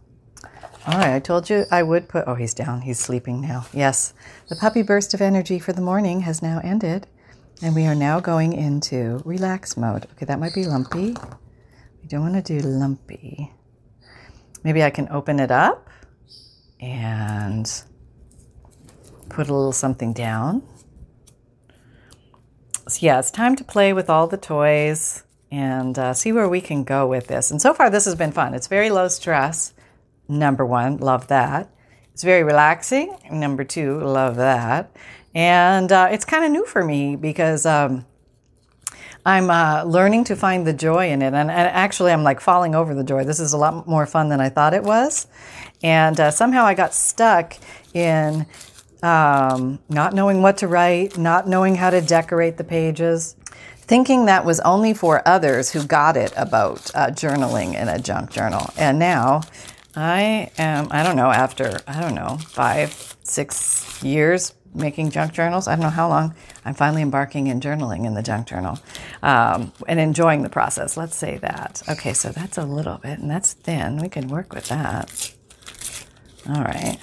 All 0.86 0.98
right, 0.98 1.14
I 1.14 1.20
told 1.20 1.48
you 1.48 1.64
I 1.70 1.82
would 1.82 2.08
put. 2.08 2.24
Oh, 2.26 2.34
he's 2.34 2.54
down. 2.54 2.80
He's 2.80 2.98
sleeping 2.98 3.40
now. 3.40 3.66
Yes, 3.72 4.14
the 4.48 4.56
puppy 4.56 4.82
burst 4.82 5.14
of 5.14 5.20
energy 5.20 5.58
for 5.58 5.72
the 5.72 5.80
morning 5.80 6.22
has 6.22 6.42
now 6.42 6.60
ended, 6.64 7.06
and 7.62 7.74
we 7.74 7.86
are 7.86 7.94
now 7.94 8.18
going 8.18 8.52
into 8.52 9.22
relax 9.24 9.76
mode. 9.76 10.06
Okay, 10.12 10.24
that 10.24 10.40
might 10.40 10.54
be 10.54 10.64
lumpy. 10.64 11.14
We 12.02 12.08
don't 12.08 12.22
want 12.22 12.44
to 12.44 12.58
do 12.58 12.66
lumpy. 12.66 13.52
Maybe 14.64 14.82
I 14.82 14.90
can 14.90 15.08
open 15.10 15.38
it 15.38 15.52
up 15.52 15.88
and 16.80 17.70
put 19.32 19.48
a 19.48 19.54
little 19.54 19.72
something 19.72 20.12
down. 20.12 20.62
So, 22.88 22.98
yeah, 23.00 23.18
it's 23.18 23.30
time 23.30 23.56
to 23.56 23.64
play 23.64 23.92
with 23.92 24.10
all 24.10 24.26
the 24.26 24.36
toys 24.36 25.24
and 25.50 25.98
uh, 25.98 26.14
see 26.14 26.32
where 26.32 26.48
we 26.48 26.60
can 26.60 26.84
go 26.84 27.06
with 27.06 27.26
this. 27.26 27.50
And 27.50 27.60
so 27.60 27.74
far, 27.74 27.90
this 27.90 28.04
has 28.06 28.14
been 28.14 28.32
fun. 28.32 28.54
It's 28.54 28.66
very 28.66 28.90
low 28.90 29.08
stress. 29.08 29.74
Number 30.28 30.64
one, 30.64 30.96
love 30.98 31.28
that. 31.28 31.70
It's 32.12 32.22
very 32.22 32.42
relaxing. 32.42 33.16
Number 33.30 33.64
two, 33.64 34.00
love 34.00 34.36
that. 34.36 34.94
And 35.34 35.90
uh, 35.90 36.08
it's 36.10 36.24
kind 36.24 36.44
of 36.44 36.50
new 36.50 36.66
for 36.66 36.84
me 36.84 37.16
because 37.16 37.64
um, 37.64 38.04
I'm 39.24 39.50
uh, 39.50 39.84
learning 39.84 40.24
to 40.24 40.36
find 40.36 40.66
the 40.66 40.72
joy 40.72 41.10
in 41.10 41.22
it. 41.22 41.34
And, 41.34 41.50
and, 41.50 41.50
actually, 41.50 42.12
I'm 42.12 42.22
like 42.22 42.40
falling 42.40 42.74
over 42.74 42.94
the 42.94 43.04
joy. 43.04 43.24
This 43.24 43.40
is 43.40 43.52
a 43.52 43.56
lot 43.56 43.86
more 43.86 44.04
fun 44.04 44.28
than 44.28 44.40
I 44.40 44.48
thought 44.48 44.74
it 44.74 44.82
was. 44.82 45.26
And 45.82 46.18
uh, 46.18 46.30
somehow 46.30 46.64
I 46.64 46.74
got 46.74 46.92
stuck 46.94 47.54
in 47.94 48.46
um, 49.02 49.78
not 49.88 50.14
knowing 50.14 50.42
what 50.42 50.58
to 50.58 50.68
write, 50.68 51.18
not 51.18 51.48
knowing 51.48 51.74
how 51.74 51.90
to 51.90 52.00
decorate 52.00 52.56
the 52.56 52.64
pages, 52.64 53.36
thinking 53.76 54.26
that 54.26 54.44
was 54.44 54.60
only 54.60 54.94
for 54.94 55.26
others 55.26 55.70
who 55.72 55.84
got 55.84 56.16
it 56.16 56.32
about 56.36 56.90
uh, 56.94 57.08
journaling 57.08 57.74
in 57.74 57.88
a 57.88 57.98
junk 57.98 58.30
journal. 58.30 58.70
And 58.76 58.98
now 58.98 59.42
I 59.94 60.50
am, 60.56 60.88
I 60.90 61.02
don't 61.02 61.16
know, 61.16 61.30
after, 61.30 61.80
I 61.86 62.00
don't 62.00 62.14
know, 62.14 62.38
five, 62.38 63.16
six 63.24 64.02
years 64.02 64.54
making 64.74 65.10
junk 65.10 65.32
journals, 65.32 65.68
I 65.68 65.74
don't 65.74 65.82
know 65.82 65.90
how 65.90 66.08
long, 66.08 66.34
I'm 66.64 66.74
finally 66.74 67.02
embarking 67.02 67.48
in 67.48 67.60
journaling 67.60 68.06
in 68.06 68.14
the 68.14 68.22
junk 68.22 68.46
journal 68.46 68.78
um, 69.22 69.72
and 69.86 70.00
enjoying 70.00 70.42
the 70.42 70.48
process. 70.48 70.96
Let's 70.96 71.16
say 71.16 71.36
that. 71.38 71.82
Okay, 71.88 72.14
so 72.14 72.30
that's 72.30 72.56
a 72.56 72.64
little 72.64 72.98
bit, 72.98 73.18
and 73.18 73.30
that's 73.30 73.52
thin. 73.52 73.98
We 73.98 74.08
can 74.08 74.28
work 74.28 74.54
with 74.54 74.68
that. 74.68 75.34
All 76.48 76.62
right. 76.62 76.98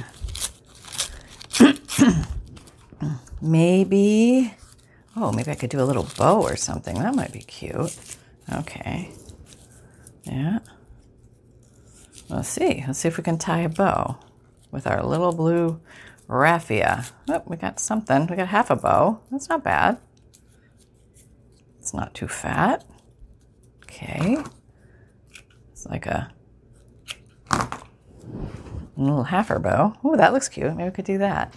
maybe, 3.42 4.54
oh, 5.16 5.32
maybe 5.32 5.52
I 5.52 5.56
could 5.56 5.70
do 5.70 5.82
a 5.82 5.84
little 5.84 6.08
bow 6.18 6.42
or 6.42 6.56
something. 6.56 6.96
That 6.96 7.16
might 7.16 7.32
be 7.32 7.40
cute. 7.40 7.98
Okay. 8.54 9.12
Yeah. 10.24 10.60
Let's 12.30 12.50
see. 12.50 12.84
Let's 12.86 13.00
see 13.00 13.08
if 13.08 13.18
we 13.18 13.24
can 13.24 13.38
tie 13.38 13.62
a 13.62 13.70
bow 13.70 14.18
with 14.72 14.86
our 14.88 15.04
little 15.04 15.32
blue 15.32 15.82
raffia. 16.28 17.06
Oh, 17.28 17.42
we 17.46 17.58
got 17.58 17.80
something. 17.80 18.28
We 18.28 18.36
got 18.36 18.48
half 18.48 18.70
a 18.70 18.76
bow. 18.76 19.20
That's 19.32 19.50
not 19.50 19.64
bad. 19.64 19.98
It's 21.80 21.94
not 21.94 22.14
too 22.14 22.28
fat. 22.28 22.86
Okay. 23.84 24.38
It's 25.72 25.86
like 25.88 26.06
a 26.06 26.32
little 29.04 29.24
half 29.24 29.48
bow. 29.48 29.96
Oh, 30.04 30.16
that 30.16 30.34
looks 30.34 30.50
cute. 30.50 30.76
Maybe 30.76 30.90
we 30.90 30.92
could 30.92 31.06
do 31.06 31.18
that. 31.20 31.54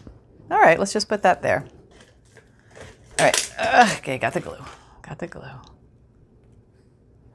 All 0.50 0.58
right, 0.58 0.78
let's 0.78 0.92
just 0.92 1.08
put 1.08 1.22
that 1.22 1.42
there. 1.42 1.66
All 3.18 3.26
right. 3.26 3.54
okay, 3.98 4.18
got 4.18 4.32
the 4.32 4.40
glue. 4.40 4.64
Got 5.02 5.18
the 5.18 5.26
glue. 5.26 5.50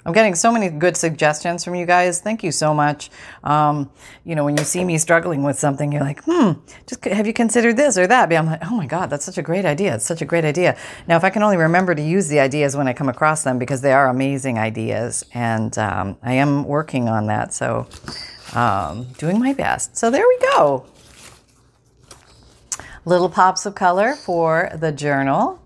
I'm 0.07 0.13
getting 0.13 0.35
so 0.35 0.53
many 0.53 0.69
good 0.69 0.95
suggestions 0.95 1.65
from 1.65 1.75
you 1.75 1.85
guys. 1.85 2.21
Thank 2.21 2.41
you 2.41 2.53
so 2.53 2.73
much. 2.73 3.09
Um, 3.43 3.91
you 4.23 4.35
know, 4.35 4.45
when 4.45 4.55
you 4.55 4.63
see 4.63 4.85
me 4.85 4.97
struggling 4.97 5.43
with 5.43 5.59
something, 5.59 5.91
you're 5.91 6.01
like, 6.01 6.23
hmm, 6.23 6.53
just 6.85 7.03
have 7.03 7.27
you 7.27 7.33
considered 7.33 7.75
this 7.75 7.97
or 7.97 8.07
that? 8.07 8.29
But 8.29 8.37
I'm 8.37 8.45
like, 8.45 8.63
oh 8.63 8.73
my 8.73 8.85
God, 8.85 9.09
that's 9.09 9.25
such 9.25 9.37
a 9.37 9.41
great 9.41 9.65
idea. 9.65 9.95
It's 9.95 10.05
such 10.05 10.21
a 10.21 10.25
great 10.25 10.45
idea. 10.45 10.77
Now, 11.09 11.17
if 11.17 11.25
I 11.25 11.29
can 11.29 11.43
only 11.43 11.57
remember 11.57 11.93
to 11.93 12.01
use 12.01 12.29
the 12.29 12.39
ideas 12.39 12.77
when 12.77 12.87
I 12.87 12.93
come 12.93 13.09
across 13.09 13.43
them, 13.43 13.59
because 13.59 13.81
they 13.81 13.91
are 13.91 14.07
amazing 14.07 14.57
ideas, 14.57 15.25
and 15.33 15.77
um, 15.77 16.17
I 16.23 16.35
am 16.35 16.63
working 16.63 17.09
on 17.09 17.27
that. 17.27 17.53
So, 17.53 17.89
um, 18.57 19.03
doing 19.19 19.39
my 19.39 19.53
best. 19.53 19.95
So 19.95 20.09
there 20.09 20.25
we 20.27 20.39
go. 20.39 20.85
Little 23.05 23.29
pops 23.29 23.67
of 23.67 23.75
color 23.75 24.15
for 24.15 24.71
the 24.75 24.91
journal. 24.91 25.61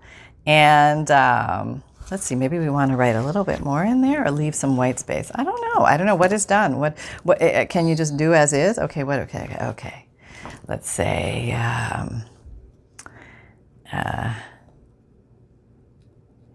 And 0.46 1.10
um, 1.10 1.84
let's 2.12 2.26
see, 2.26 2.36
maybe 2.36 2.60
we 2.60 2.70
want 2.70 2.92
to 2.92 2.98
write 2.98 3.16
a 3.16 3.24
little 3.24 3.46
bit 3.46 3.62
more 3.62 3.84
in 3.84 4.02
there 4.02 4.26
or 4.26 4.32
leave 4.32 4.54
some 4.54 4.76
white 4.76 5.00
space. 5.00 5.32
I 5.34 5.44
don't 5.46 5.62
know. 5.62 5.86
I 5.86 5.96
don't 5.96 6.06
know 6.06 6.16
what 6.16 6.34
is 6.34 6.46
done. 6.46 6.80
What, 6.80 7.00
what 7.24 7.42
uh, 7.42 7.66
can 7.68 7.88
you 7.88 7.96
just 7.96 8.18
do 8.18 8.34
as 8.34 8.52
is? 8.52 8.78
Okay, 8.78 9.06
what? 9.06 9.20
Okay, 9.20 9.44
okay. 9.44 9.66
okay. 9.68 10.06
Let's 10.68 10.90
say, 10.90 11.54
um, 11.54 12.24
uh, 13.94 14.34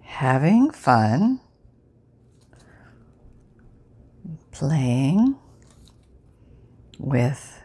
having 0.03 0.71
fun, 0.71 1.41
playing 4.51 5.37
with, 6.99 7.63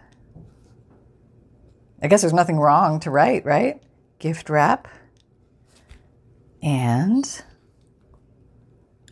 I 2.01 2.07
guess 2.07 2.21
there's 2.21 2.33
nothing 2.33 2.59
wrong 2.59 2.99
to 3.01 3.11
write, 3.11 3.45
right? 3.45 3.81
Gift 4.19 4.49
wrap 4.49 4.87
and 6.61 7.43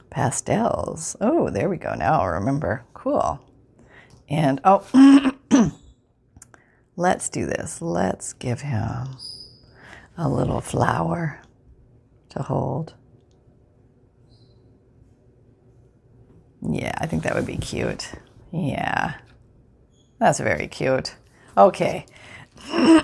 pastels. 0.10 1.16
Oh, 1.22 1.50
there 1.50 1.70
we 1.70 1.78
go. 1.78 1.94
Now 1.94 2.22
I 2.22 2.28
remember. 2.28 2.86
Cool. 2.94 3.40
And 4.28 4.62
oh, 4.64 5.32
let's 6.96 7.30
do 7.30 7.46
this. 7.46 7.82
Let's 7.82 8.34
give 8.34 8.62
him 8.62 9.08
a 10.18 10.30
little 10.30 10.62
flower 10.62 11.42
to 12.30 12.44
hold. 12.44 12.94
Yeah, 16.62 16.92
I 16.98 17.08
think 17.08 17.24
that 17.24 17.36
would 17.36 17.46
be 17.46 17.58
cute. 17.58 18.12
Yeah. 18.52 19.16
That's 20.20 20.40
very 20.40 20.68
cute. 20.68 21.16
Okay. 21.58 22.06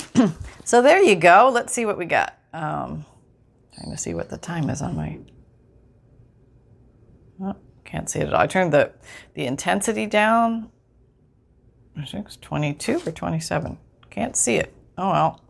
so 0.63 0.81
there 0.81 1.01
you 1.01 1.15
go. 1.15 1.49
Let's 1.53 1.73
see 1.73 1.85
what 1.85 1.97
we 1.97 2.05
got. 2.05 2.37
Um, 2.53 3.05
trying 3.73 3.91
to 3.91 3.97
see 3.97 4.13
what 4.13 4.29
the 4.29 4.37
time 4.37 4.69
is 4.69 4.81
on 4.81 4.95
my. 4.95 5.17
Oh, 7.41 7.55
can't 7.83 8.09
see 8.09 8.19
it 8.19 8.27
at 8.27 8.33
all. 8.33 8.41
I 8.41 8.47
turned 8.47 8.73
the 8.73 8.91
the 9.33 9.45
intensity 9.45 10.05
down. 10.05 10.69
I 11.97 12.05
think 12.05 12.27
it's 12.27 12.37
22 12.37 13.01
or 13.05 13.11
27. 13.11 13.77
Can't 14.09 14.35
see 14.35 14.55
it. 14.55 14.73
Oh 14.97 15.11
well. 15.11 15.44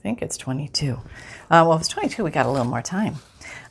I 0.00 0.02
think 0.02 0.22
it's 0.22 0.38
22. 0.38 0.94
Uh, 0.94 0.98
well, 1.50 1.74
if 1.74 1.80
it's 1.80 1.88
22, 1.90 2.24
we 2.24 2.30
got 2.30 2.46
a 2.46 2.50
little 2.50 2.66
more 2.66 2.80
time. 2.80 3.16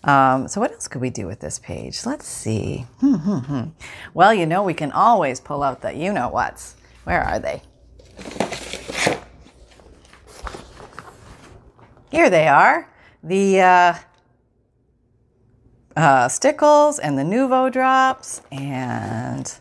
Um, 0.04 0.48
so 0.48 0.62
what 0.62 0.72
else 0.72 0.88
could 0.88 1.02
we 1.02 1.10
do 1.10 1.26
with 1.26 1.40
this 1.40 1.58
page? 1.58 2.06
Let's 2.06 2.28
see. 2.28 2.86
Hmm, 3.00 3.16
hmm, 3.16 3.38
hmm. 3.40 3.70
Well, 4.14 4.32
you 4.32 4.46
know, 4.46 4.62
we 4.62 4.76
can 4.76 4.92
always 4.92 5.40
pull 5.40 5.64
out 5.64 5.82
the 5.82 5.92
you 5.92 6.14
know 6.14 6.30
what's. 6.30 6.76
Where 7.04 7.24
are 7.24 7.40
they? 7.40 7.64
Here 12.12 12.30
they 12.30 12.48
are. 12.48 12.88
The 13.24 13.62
uh, 13.62 13.94
uh, 15.96 16.28
stickles 16.28 17.00
and 17.00 17.18
the 17.18 17.24
Nuvo 17.24 17.72
drops. 17.72 18.44
And 18.52 19.52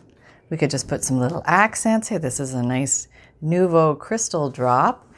we 0.51 0.57
could 0.57 0.69
just 0.69 0.87
put 0.87 1.03
some 1.03 1.19
little 1.19 1.41
accents 1.47 2.09
here. 2.09 2.19
This 2.19 2.39
is 2.39 2.53
a 2.53 2.61
nice 2.61 3.07
Nuvo 3.43 3.97
crystal 3.97 4.51
drop. 4.51 5.08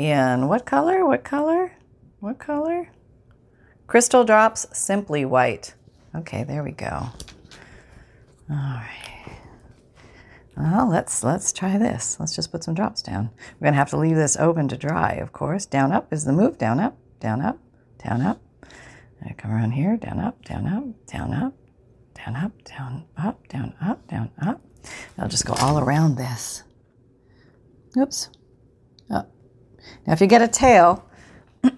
In 0.00 0.48
what 0.48 0.64
color? 0.64 1.04
What 1.04 1.24
color? 1.24 1.72
What 2.20 2.38
color? 2.38 2.88
Crystal 3.86 4.24
drops, 4.24 4.66
simply 4.72 5.26
white. 5.26 5.74
Okay, 6.16 6.42
there 6.42 6.64
we 6.64 6.70
go. 6.70 7.10
All 8.48 8.80
right. 8.80 9.36
Well, 10.56 10.88
let's 10.88 11.22
let's 11.22 11.52
try 11.52 11.76
this. 11.76 12.16
Let's 12.18 12.34
just 12.34 12.50
put 12.50 12.64
some 12.64 12.72
drops 12.72 13.02
down. 13.02 13.28
We're 13.60 13.66
gonna 13.66 13.76
have 13.76 13.90
to 13.90 13.98
leave 13.98 14.16
this 14.16 14.38
open 14.38 14.68
to 14.68 14.76
dry, 14.78 15.16
of 15.16 15.34
course. 15.34 15.66
Down 15.66 15.92
up 15.92 16.10
is 16.14 16.24
the 16.24 16.32
move. 16.32 16.56
Down 16.56 16.80
up, 16.80 16.96
down 17.20 17.42
up, 17.42 17.58
down 18.02 18.22
up. 18.22 18.40
I 19.22 19.34
come 19.34 19.50
around 19.50 19.72
here. 19.72 19.98
Down 19.98 20.18
up, 20.18 20.42
down 20.46 20.66
up, 20.66 20.84
down 21.08 21.34
up, 21.34 21.52
down 22.14 22.36
up, 22.36 22.64
down 22.64 23.04
up, 23.18 23.48
down 23.48 23.74
up, 23.82 24.08
down 24.08 24.30
up. 24.40 24.62
I'll 25.18 25.28
just 25.28 25.44
go 25.44 25.52
all 25.60 25.78
around 25.78 26.16
this. 26.16 26.62
Oops. 27.98 28.30
Oh. 29.80 30.02
Now, 30.06 30.12
if 30.12 30.20
you 30.20 30.26
get 30.26 30.42
a 30.42 30.48
tail, 30.48 31.04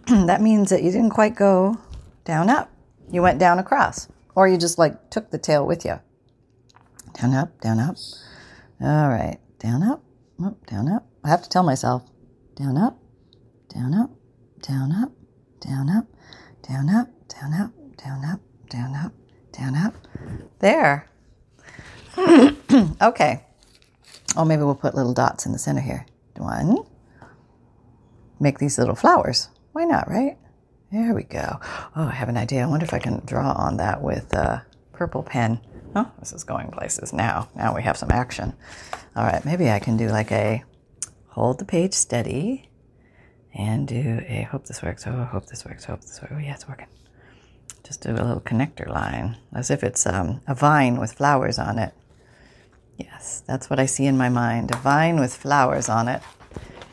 that 0.06 0.40
means 0.40 0.70
that 0.70 0.82
you 0.82 0.90
didn't 0.90 1.10
quite 1.10 1.34
go 1.34 1.76
down, 2.24 2.48
up. 2.50 2.70
You 3.10 3.22
went 3.22 3.38
down 3.38 3.58
across. 3.58 4.08
Or 4.34 4.48
you 4.48 4.56
just 4.56 4.78
like 4.78 5.10
took 5.10 5.30
the 5.30 5.38
tail 5.38 5.66
with 5.66 5.84
you. 5.84 6.00
Down, 7.14 7.34
up, 7.34 7.60
down, 7.60 7.78
up. 7.78 7.96
All 8.80 9.08
right. 9.08 9.38
Down, 9.58 9.82
up, 9.82 10.02
up, 10.42 10.66
down, 10.66 10.88
up. 10.88 11.06
I 11.24 11.28
have 11.28 11.42
to 11.42 11.48
tell 11.48 11.62
myself 11.62 12.02
down, 12.56 12.76
up, 12.76 12.98
down, 13.68 13.94
up, 13.94 14.10
down, 14.62 14.92
up, 14.92 15.12
down, 15.60 15.88
up, 15.88 16.06
down, 16.60 16.88
up, 16.90 17.08
down, 17.28 17.54
up, 17.54 17.70
down, 17.98 18.24
up, 18.24 18.40
down, 18.68 18.94
up, 18.94 19.12
down, 19.52 19.74
up. 19.76 19.94
There. 20.58 21.08
okay. 23.02 23.44
Oh, 24.36 24.44
maybe 24.44 24.62
we'll 24.62 24.74
put 24.74 24.94
little 24.94 25.12
dots 25.12 25.46
in 25.46 25.52
the 25.52 25.58
center 25.58 25.80
here. 25.80 26.06
One. 26.36 26.78
Make 28.42 28.58
these 28.58 28.76
little 28.76 28.96
flowers. 28.96 29.48
Why 29.70 29.84
not, 29.84 30.10
right? 30.10 30.36
There 30.90 31.14
we 31.14 31.22
go. 31.22 31.60
Oh, 31.94 32.08
I 32.08 32.10
have 32.10 32.28
an 32.28 32.36
idea. 32.36 32.64
I 32.64 32.66
wonder 32.66 32.84
if 32.84 32.92
I 32.92 32.98
can 32.98 33.22
draw 33.24 33.52
on 33.52 33.76
that 33.76 34.02
with 34.02 34.34
a 34.34 34.66
purple 34.92 35.22
pen. 35.22 35.60
Oh, 35.94 36.10
this 36.18 36.32
is 36.32 36.42
going 36.42 36.72
places 36.72 37.12
now. 37.12 37.48
Now 37.54 37.72
we 37.72 37.82
have 37.82 37.96
some 37.96 38.10
action. 38.10 38.52
All 39.14 39.22
right, 39.22 39.44
maybe 39.44 39.70
I 39.70 39.78
can 39.78 39.96
do 39.96 40.08
like 40.08 40.32
a 40.32 40.64
hold 41.28 41.60
the 41.60 41.64
page 41.64 41.94
steady, 41.94 42.68
and 43.54 43.86
do 43.86 44.20
a, 44.26 44.42
hope 44.50 44.66
this 44.66 44.82
works, 44.82 45.06
oh, 45.06 45.24
hope 45.24 45.46
this 45.46 45.64
works, 45.64 45.84
hope 45.84 46.00
this 46.00 46.20
works. 46.20 46.34
Oh, 46.34 46.40
yeah, 46.40 46.54
it's 46.54 46.68
working. 46.68 46.88
Just 47.84 48.02
do 48.02 48.10
a 48.10 48.26
little 48.26 48.40
connector 48.40 48.88
line, 48.88 49.36
as 49.54 49.70
if 49.70 49.84
it's 49.84 50.04
um, 50.04 50.40
a 50.48 50.54
vine 50.54 50.98
with 50.98 51.12
flowers 51.12 51.60
on 51.60 51.78
it. 51.78 51.94
Yes, 52.96 53.44
that's 53.46 53.70
what 53.70 53.78
I 53.78 53.86
see 53.86 54.06
in 54.06 54.18
my 54.18 54.28
mind 54.28 54.72
a 54.72 54.76
vine 54.76 55.20
with 55.20 55.34
flowers 55.34 55.88
on 55.88 56.08
it. 56.08 56.22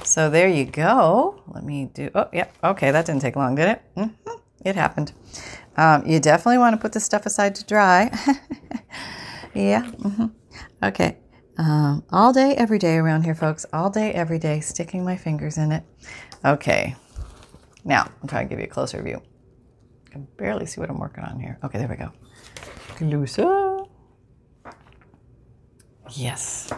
So 0.03 0.29
there 0.29 0.47
you 0.47 0.65
go. 0.65 1.43
Let 1.47 1.63
me 1.63 1.91
do, 1.93 2.09
oh, 2.15 2.29
yeah, 2.33 2.47
okay, 2.63 2.91
that 2.91 3.05
didn't 3.05 3.21
take 3.21 3.35
long, 3.35 3.55
did 3.55 3.69
it? 3.69 3.81
Mm-hmm, 3.95 4.37
it 4.65 4.75
happened. 4.75 5.13
Um, 5.77 6.05
you 6.05 6.19
definitely 6.19 6.57
want 6.57 6.75
to 6.75 6.81
put 6.81 6.93
this 6.93 7.05
stuff 7.05 7.25
aside 7.25 7.55
to 7.55 7.65
dry. 7.65 8.09
yeah, 9.53 9.83
mm-hmm. 9.83 10.25
okay. 10.83 11.17
Um, 11.57 12.03
all 12.09 12.31
day, 12.31 12.55
every 12.55 12.79
day 12.79 12.95
around 12.95 13.23
here, 13.23 13.35
folks. 13.35 13.65
All 13.73 13.89
day, 13.89 14.13
every 14.13 14.39
day, 14.39 14.61
sticking 14.61 15.03
my 15.03 15.17
fingers 15.17 15.57
in 15.57 15.73
it. 15.73 15.83
Okay. 16.45 16.95
Now, 17.83 18.09
I'm 18.21 18.29
trying 18.29 18.47
to 18.47 18.49
give 18.49 18.59
you 18.59 18.65
a 18.65 18.69
closer 18.69 19.01
view. 19.01 19.21
I 20.07 20.09
can 20.09 20.27
barely 20.37 20.65
see 20.65 20.79
what 20.79 20.89
I'm 20.89 20.99
working 20.99 21.23
on 21.23 21.39
here. 21.39 21.59
Okay, 21.63 21.77
there 21.77 21.87
we 21.87 21.97
go. 21.97 22.11
Closer. 22.95 23.79
Yes. 26.11 26.71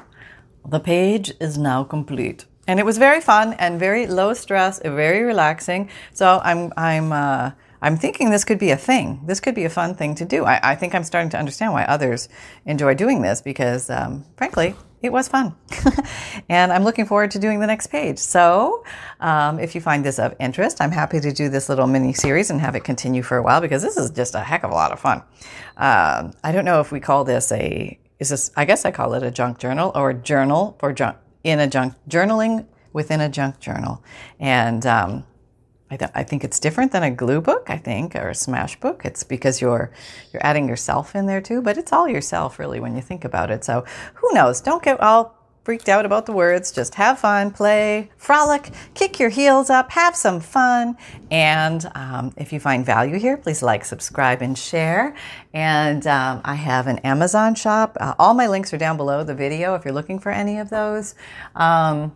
The 0.68 0.80
page 0.80 1.32
is 1.40 1.58
now 1.58 1.84
complete. 1.84 2.46
And 2.68 2.80
it 2.80 2.86
was 2.86 2.98
very 2.98 3.22
fun 3.22 3.54
and 3.54 3.80
very 3.80 4.08
low 4.08 4.34
stress, 4.34 4.80
very 4.84 5.24
relaxing. 5.24 5.90
So 6.14 6.40
I'm 6.44 6.72
I'm 6.78 7.12
uh, 7.12 7.52
I'm 7.82 7.98
thinking 7.98 8.30
this 8.30 8.46
could 8.46 8.60
be 8.60 8.70
a 8.70 8.78
thing. 8.78 9.22
This 9.26 9.40
could 9.40 9.56
be 9.56 9.66
a 9.66 9.70
fun 9.70 9.96
thing 9.96 10.14
to 10.16 10.26
do. 10.26 10.46
I, 10.46 10.60
I 10.72 10.76
think 10.76 10.94
I'm 10.94 11.04
starting 11.04 11.32
to 11.32 11.40
understand 11.40 11.74
why 11.74 11.84
others 11.86 12.30
enjoy 12.66 12.94
doing 12.94 13.24
this 13.24 13.42
because, 13.42 13.90
um, 13.90 14.24
frankly, 14.38 14.76
it 15.02 15.12
was 15.12 15.28
fun. 15.28 15.56
and 16.50 16.72
I'm 16.72 16.84
looking 16.84 17.08
forward 17.08 17.32
to 17.32 17.40
doing 17.40 17.60
the 17.60 17.66
next 17.66 17.88
page. 17.88 18.20
So, 18.20 18.86
um, 19.20 19.60
if 19.60 19.74
you 19.74 19.82
find 19.82 20.06
this 20.06 20.20
of 20.20 20.36
interest, 20.40 20.80
I'm 20.80 20.92
happy 20.92 21.20
to 21.20 21.32
do 21.32 21.50
this 21.50 21.70
little 21.70 21.88
mini 21.88 22.14
series 22.14 22.52
and 22.52 22.62
have 22.62 22.76
it 22.76 22.84
continue 22.84 23.24
for 23.24 23.38
a 23.38 23.42
while 23.42 23.62
because 23.62 23.82
this 23.82 23.98
is 23.98 24.12
just 24.12 24.36
a 24.36 24.42
heck 24.42 24.64
of 24.64 24.70
a 24.70 24.76
lot 24.76 24.92
of 24.92 25.00
fun. 25.00 25.24
Um, 25.78 26.34
I 26.44 26.52
don't 26.52 26.66
know 26.66 26.82
if 26.82 26.92
we 26.92 27.00
call 27.00 27.24
this 27.24 27.52
a, 27.52 27.98
is 28.20 28.30
this, 28.30 28.52
I 28.56 28.66
guess 28.66 28.86
I 28.86 28.92
call 28.92 29.16
it 29.16 29.24
a 29.24 29.32
junk 29.32 29.58
journal 29.58 29.92
or 29.96 30.12
a 30.12 30.14
journal 30.14 30.76
for 30.80 30.94
junk, 30.94 31.18
in 31.44 31.60
a 31.60 31.68
junk, 31.68 31.96
journaling 32.10 32.66
within 32.94 33.22
a 33.22 33.30
junk 33.30 33.60
journal. 33.60 34.04
And, 34.40 34.86
um, 34.86 35.26
I, 35.92 35.98
th- 35.98 36.12
I, 36.16 36.24
think 36.24 36.46
it's 36.46 36.58
different 36.58 36.94
than 36.94 37.04
a 37.04 37.12
glue 37.12 37.42
book, 37.42 37.70
I 37.70 37.78
think, 37.78 38.16
or 38.16 38.30
a 38.30 38.36
smash 38.36 38.80
book. 38.80 39.02
It's 39.04 39.24
because 39.24 39.60
you're 39.60 39.92
you're 40.32 40.46
adding 40.46 40.70
yourself 40.70 41.16
in 41.16 41.26
there 41.26 41.42
too, 41.42 41.62
but 41.62 41.78
it's 41.78 41.92
all 41.92 42.08
yourself 42.08 42.60
really 42.60 42.80
when 42.80 42.96
you 42.96 43.02
think 43.02 43.26
about 43.26 43.52
it. 43.52 43.66
So 43.66 43.84
who 44.14 44.34
knows? 44.34 44.62
Don't 44.62 44.82
get 44.82 45.02
all 45.02 45.41
freaked 45.64 45.90
out 45.90 46.06
about 46.06 46.26
the 46.26 46.32
words. 46.32 46.72
Just 46.72 46.96
have 46.96 47.20
fun, 47.20 47.52
play, 47.52 48.10
frolic, 48.18 48.72
kick 48.94 49.20
your 49.20 49.30
heels 49.30 49.70
up, 49.70 49.92
have 49.92 50.16
some 50.16 50.40
fun. 50.40 50.98
And 51.30 51.90
um, 51.96 52.34
if 52.38 52.52
you 52.52 52.60
find 52.60 52.86
value 52.86 53.18
here, 53.20 53.38
please 53.38 53.62
like, 53.62 53.86
subscribe, 53.86 54.42
and 54.42 54.58
share. 54.58 55.16
And 55.54 56.06
um, 56.08 56.42
I 56.44 56.56
have 56.56 56.88
an 56.88 57.00
Amazon 57.00 57.56
shop. 57.56 57.98
Uh, 58.00 58.16
all 58.18 58.34
my 58.34 58.48
links 58.48 58.74
are 58.74 58.78
down 58.78 58.98
below 58.98 59.24
the 59.24 59.36
video 59.36 59.76
if 59.76 59.86
you're 59.86 59.94
looking 59.94 60.20
for 60.20 60.32
any 60.32 60.58
of 60.58 60.70
those. 60.70 61.16
Um, 61.56 62.16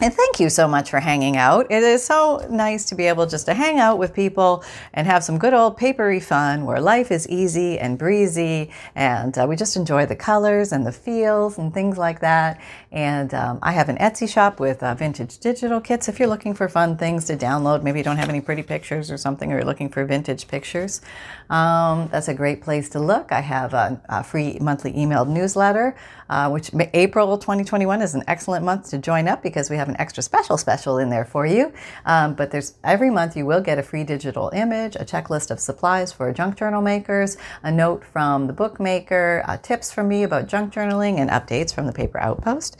and 0.00 0.12
thank 0.12 0.40
you 0.40 0.50
so 0.50 0.66
much 0.66 0.90
for 0.90 0.98
hanging 0.98 1.36
out. 1.36 1.70
It 1.70 1.84
is 1.84 2.04
so 2.04 2.44
nice 2.50 2.84
to 2.86 2.96
be 2.96 3.06
able 3.06 3.26
just 3.26 3.46
to 3.46 3.54
hang 3.54 3.78
out 3.78 3.96
with 3.96 4.12
people 4.12 4.64
and 4.92 5.06
have 5.06 5.22
some 5.22 5.38
good 5.38 5.54
old 5.54 5.76
papery 5.76 6.18
fun 6.18 6.66
where 6.66 6.80
life 6.80 7.12
is 7.12 7.28
easy 7.28 7.78
and 7.78 7.96
breezy 7.96 8.72
and 8.96 9.38
uh, 9.38 9.46
we 9.48 9.54
just 9.54 9.76
enjoy 9.76 10.04
the 10.04 10.16
colors 10.16 10.72
and 10.72 10.84
the 10.84 10.90
feels 10.90 11.58
and 11.58 11.72
things 11.72 11.96
like 11.96 12.18
that. 12.20 12.60
And 12.90 13.32
um, 13.34 13.60
I 13.62 13.70
have 13.70 13.88
an 13.88 13.96
Etsy 13.98 14.28
shop 14.28 14.58
with 14.58 14.82
uh, 14.82 14.96
vintage 14.96 15.38
digital 15.38 15.80
kits 15.80 16.08
if 16.08 16.18
you're 16.18 16.28
looking 16.28 16.54
for 16.54 16.68
fun 16.68 16.96
things 16.96 17.26
to 17.26 17.36
download. 17.36 17.84
Maybe 17.84 18.00
you 18.00 18.04
don't 18.04 18.16
have 18.16 18.28
any 18.28 18.40
pretty 18.40 18.64
pictures 18.64 19.12
or 19.12 19.16
something 19.16 19.52
or 19.52 19.56
you're 19.58 19.64
looking 19.64 19.88
for 19.88 20.04
vintage 20.04 20.48
pictures. 20.48 21.02
Um, 21.50 22.08
that's 22.10 22.26
a 22.26 22.34
great 22.34 22.62
place 22.62 22.88
to 22.90 22.98
look. 22.98 23.30
I 23.30 23.40
have 23.40 23.74
a, 23.74 24.00
a 24.08 24.24
free 24.24 24.58
monthly 24.60 24.92
emailed 24.92 25.28
newsletter, 25.28 25.94
uh, 26.28 26.50
which 26.50 26.70
April 26.94 27.38
2021 27.38 28.02
is 28.02 28.14
an 28.14 28.22
excellent 28.26 28.64
month 28.64 28.90
to 28.90 28.98
join 28.98 29.28
up 29.28 29.42
because 29.42 29.70
we 29.70 29.76
have 29.76 29.88
an 29.88 29.96
extra 29.98 30.22
special 30.22 30.56
special 30.56 30.98
in 30.98 31.10
there 31.10 31.24
for 31.24 31.46
you. 31.46 31.72
Um, 32.06 32.34
but 32.34 32.50
there's 32.50 32.74
every 32.82 33.10
month 33.10 33.36
you 33.36 33.46
will 33.46 33.60
get 33.60 33.78
a 33.78 33.82
free 33.82 34.04
digital 34.04 34.50
image, 34.54 34.96
a 34.96 35.04
checklist 35.04 35.50
of 35.50 35.60
supplies 35.60 36.12
for 36.12 36.32
junk 36.32 36.56
journal 36.56 36.82
makers, 36.82 37.36
a 37.62 37.70
note 37.70 38.04
from 38.04 38.46
the 38.46 38.52
bookmaker, 38.52 39.42
uh, 39.46 39.56
tips 39.58 39.92
from 39.92 40.08
me 40.08 40.22
about 40.22 40.46
junk 40.46 40.72
journaling, 40.72 41.18
and 41.18 41.30
updates 41.30 41.74
from 41.74 41.86
the 41.86 41.92
Paper 41.92 42.18
Outpost. 42.18 42.76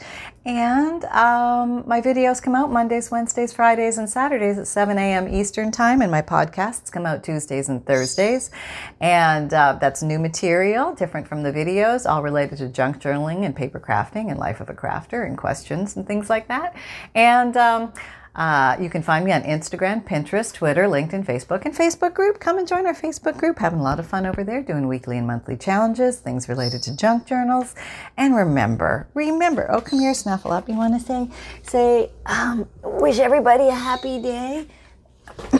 And 0.47 1.05
um, 1.07 1.85
my 1.87 2.03
videos 2.03 2.43
come 2.43 2.55
out 2.55 2.71
Mondays, 2.71 3.11
Wednesdays, 3.11 3.55
Fridays, 3.55 3.97
and 3.97 4.09
Saturdays 4.11 4.59
at 4.59 4.67
7 4.67 4.99
a.m. 4.99 5.33
Eastern 5.33 5.71
Time, 5.71 6.03
and 6.03 6.11
my 6.11 6.21
podcasts 6.21 6.93
come 6.93 7.07
out 7.07 7.25
Tuesdays 7.25 7.71
and 7.71 7.85
Thursdays. 7.87 8.51
And 9.01 9.55
uh, 9.55 9.79
that's 9.81 10.03
new 10.03 10.19
material, 10.19 10.95
different 10.95 11.27
from 11.29 11.45
the 11.45 11.53
videos, 11.53 12.05
all 12.09 12.23
related 12.23 12.59
to 12.59 12.69
junk 12.69 13.01
journaling 13.01 13.47
and 13.47 13.57
paper 13.57 13.81
crafting 13.81 14.31
and 14.31 14.39
life 14.39 14.61
of 14.61 14.69
a 14.69 14.75
crafter 14.75 15.27
and 15.27 15.39
questions 15.39 15.97
and 15.97 16.07
things 16.07 16.29
like 16.29 16.49
that. 16.49 16.77
And 17.15 17.57
um, 17.57 17.95
uh, 18.35 18.77
you 18.81 18.90
can 18.90 19.03
find 19.03 19.25
me 19.25 19.31
on 19.31 19.42
Instagram, 19.42 20.05
Pinterest, 20.05 20.53
Twitter, 20.53 20.85
LinkedIn, 20.85 21.25
Facebook, 21.25 21.64
and 21.64 21.75
Facebook 21.75 22.14
group. 22.14 22.40
Come 22.40 22.59
and 22.59 22.66
join 22.66 22.85
our 22.85 22.94
Facebook 22.94 23.37
group. 23.37 23.61
Having 23.61 23.79
a 23.79 23.83
lot 23.83 24.01
of 24.01 24.07
fun 24.07 24.27
over 24.27 24.42
there, 24.42 24.61
doing 24.62 24.88
weekly 24.88 25.18
and 25.18 25.27
monthly 25.27 25.57
challenges, 25.57 26.18
things 26.18 26.49
related 26.49 26.83
to 26.83 26.97
junk 26.97 27.27
journals. 27.27 27.77
And 28.16 28.35
remember, 28.35 29.07
remember, 29.14 29.70
oh, 29.70 29.81
come 29.81 30.01
here, 30.01 30.14
snuffle 30.14 30.53
up. 30.53 30.68
You 30.68 30.75
want 30.77 30.94
to 30.94 31.07
say, 31.07 31.31
say, 31.62 32.11
um, 32.27 32.68
wish 32.83 33.20
everybody 33.20 33.68
a 33.68 33.75
happy 33.75 34.20
day? 34.20 34.66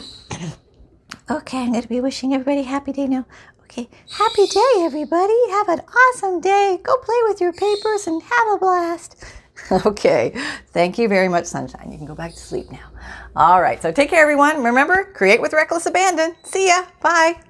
okay, 1.31 1.59
I'm 1.59 1.71
going 1.71 1.81
to 1.81 1.87
be 1.87 2.01
wishing 2.01 2.33
everybody 2.33 2.63
happy 2.63 2.91
day 2.91 3.07
now. 3.07 3.25
Okay, 3.63 3.89
happy 4.11 4.47
day, 4.47 4.73
everybody. 4.79 5.33
Have 5.51 5.69
an 5.69 5.79
awesome 5.79 6.41
day. 6.41 6.77
Go 6.83 6.97
play 6.97 7.15
with 7.23 7.39
your 7.39 7.53
papers 7.53 8.05
and 8.05 8.21
have 8.21 8.47
a 8.53 8.57
blast. 8.57 9.23
Okay. 9.85 10.33
Thank 10.73 10.97
you 10.97 11.07
very 11.07 11.27
much, 11.27 11.45
Sunshine. 11.45 11.91
You 11.91 11.97
can 11.97 12.05
go 12.05 12.15
back 12.15 12.33
to 12.33 12.39
sleep 12.39 12.71
now. 12.71 12.91
All 13.35 13.61
right. 13.61 13.81
So 13.81 13.91
take 13.91 14.09
care, 14.09 14.21
everyone. 14.21 14.63
Remember, 14.63 15.05
create 15.13 15.41
with 15.41 15.53
reckless 15.53 15.85
abandon. 15.85 16.35
See 16.43 16.67
ya. 16.67 16.85
Bye. 17.01 17.44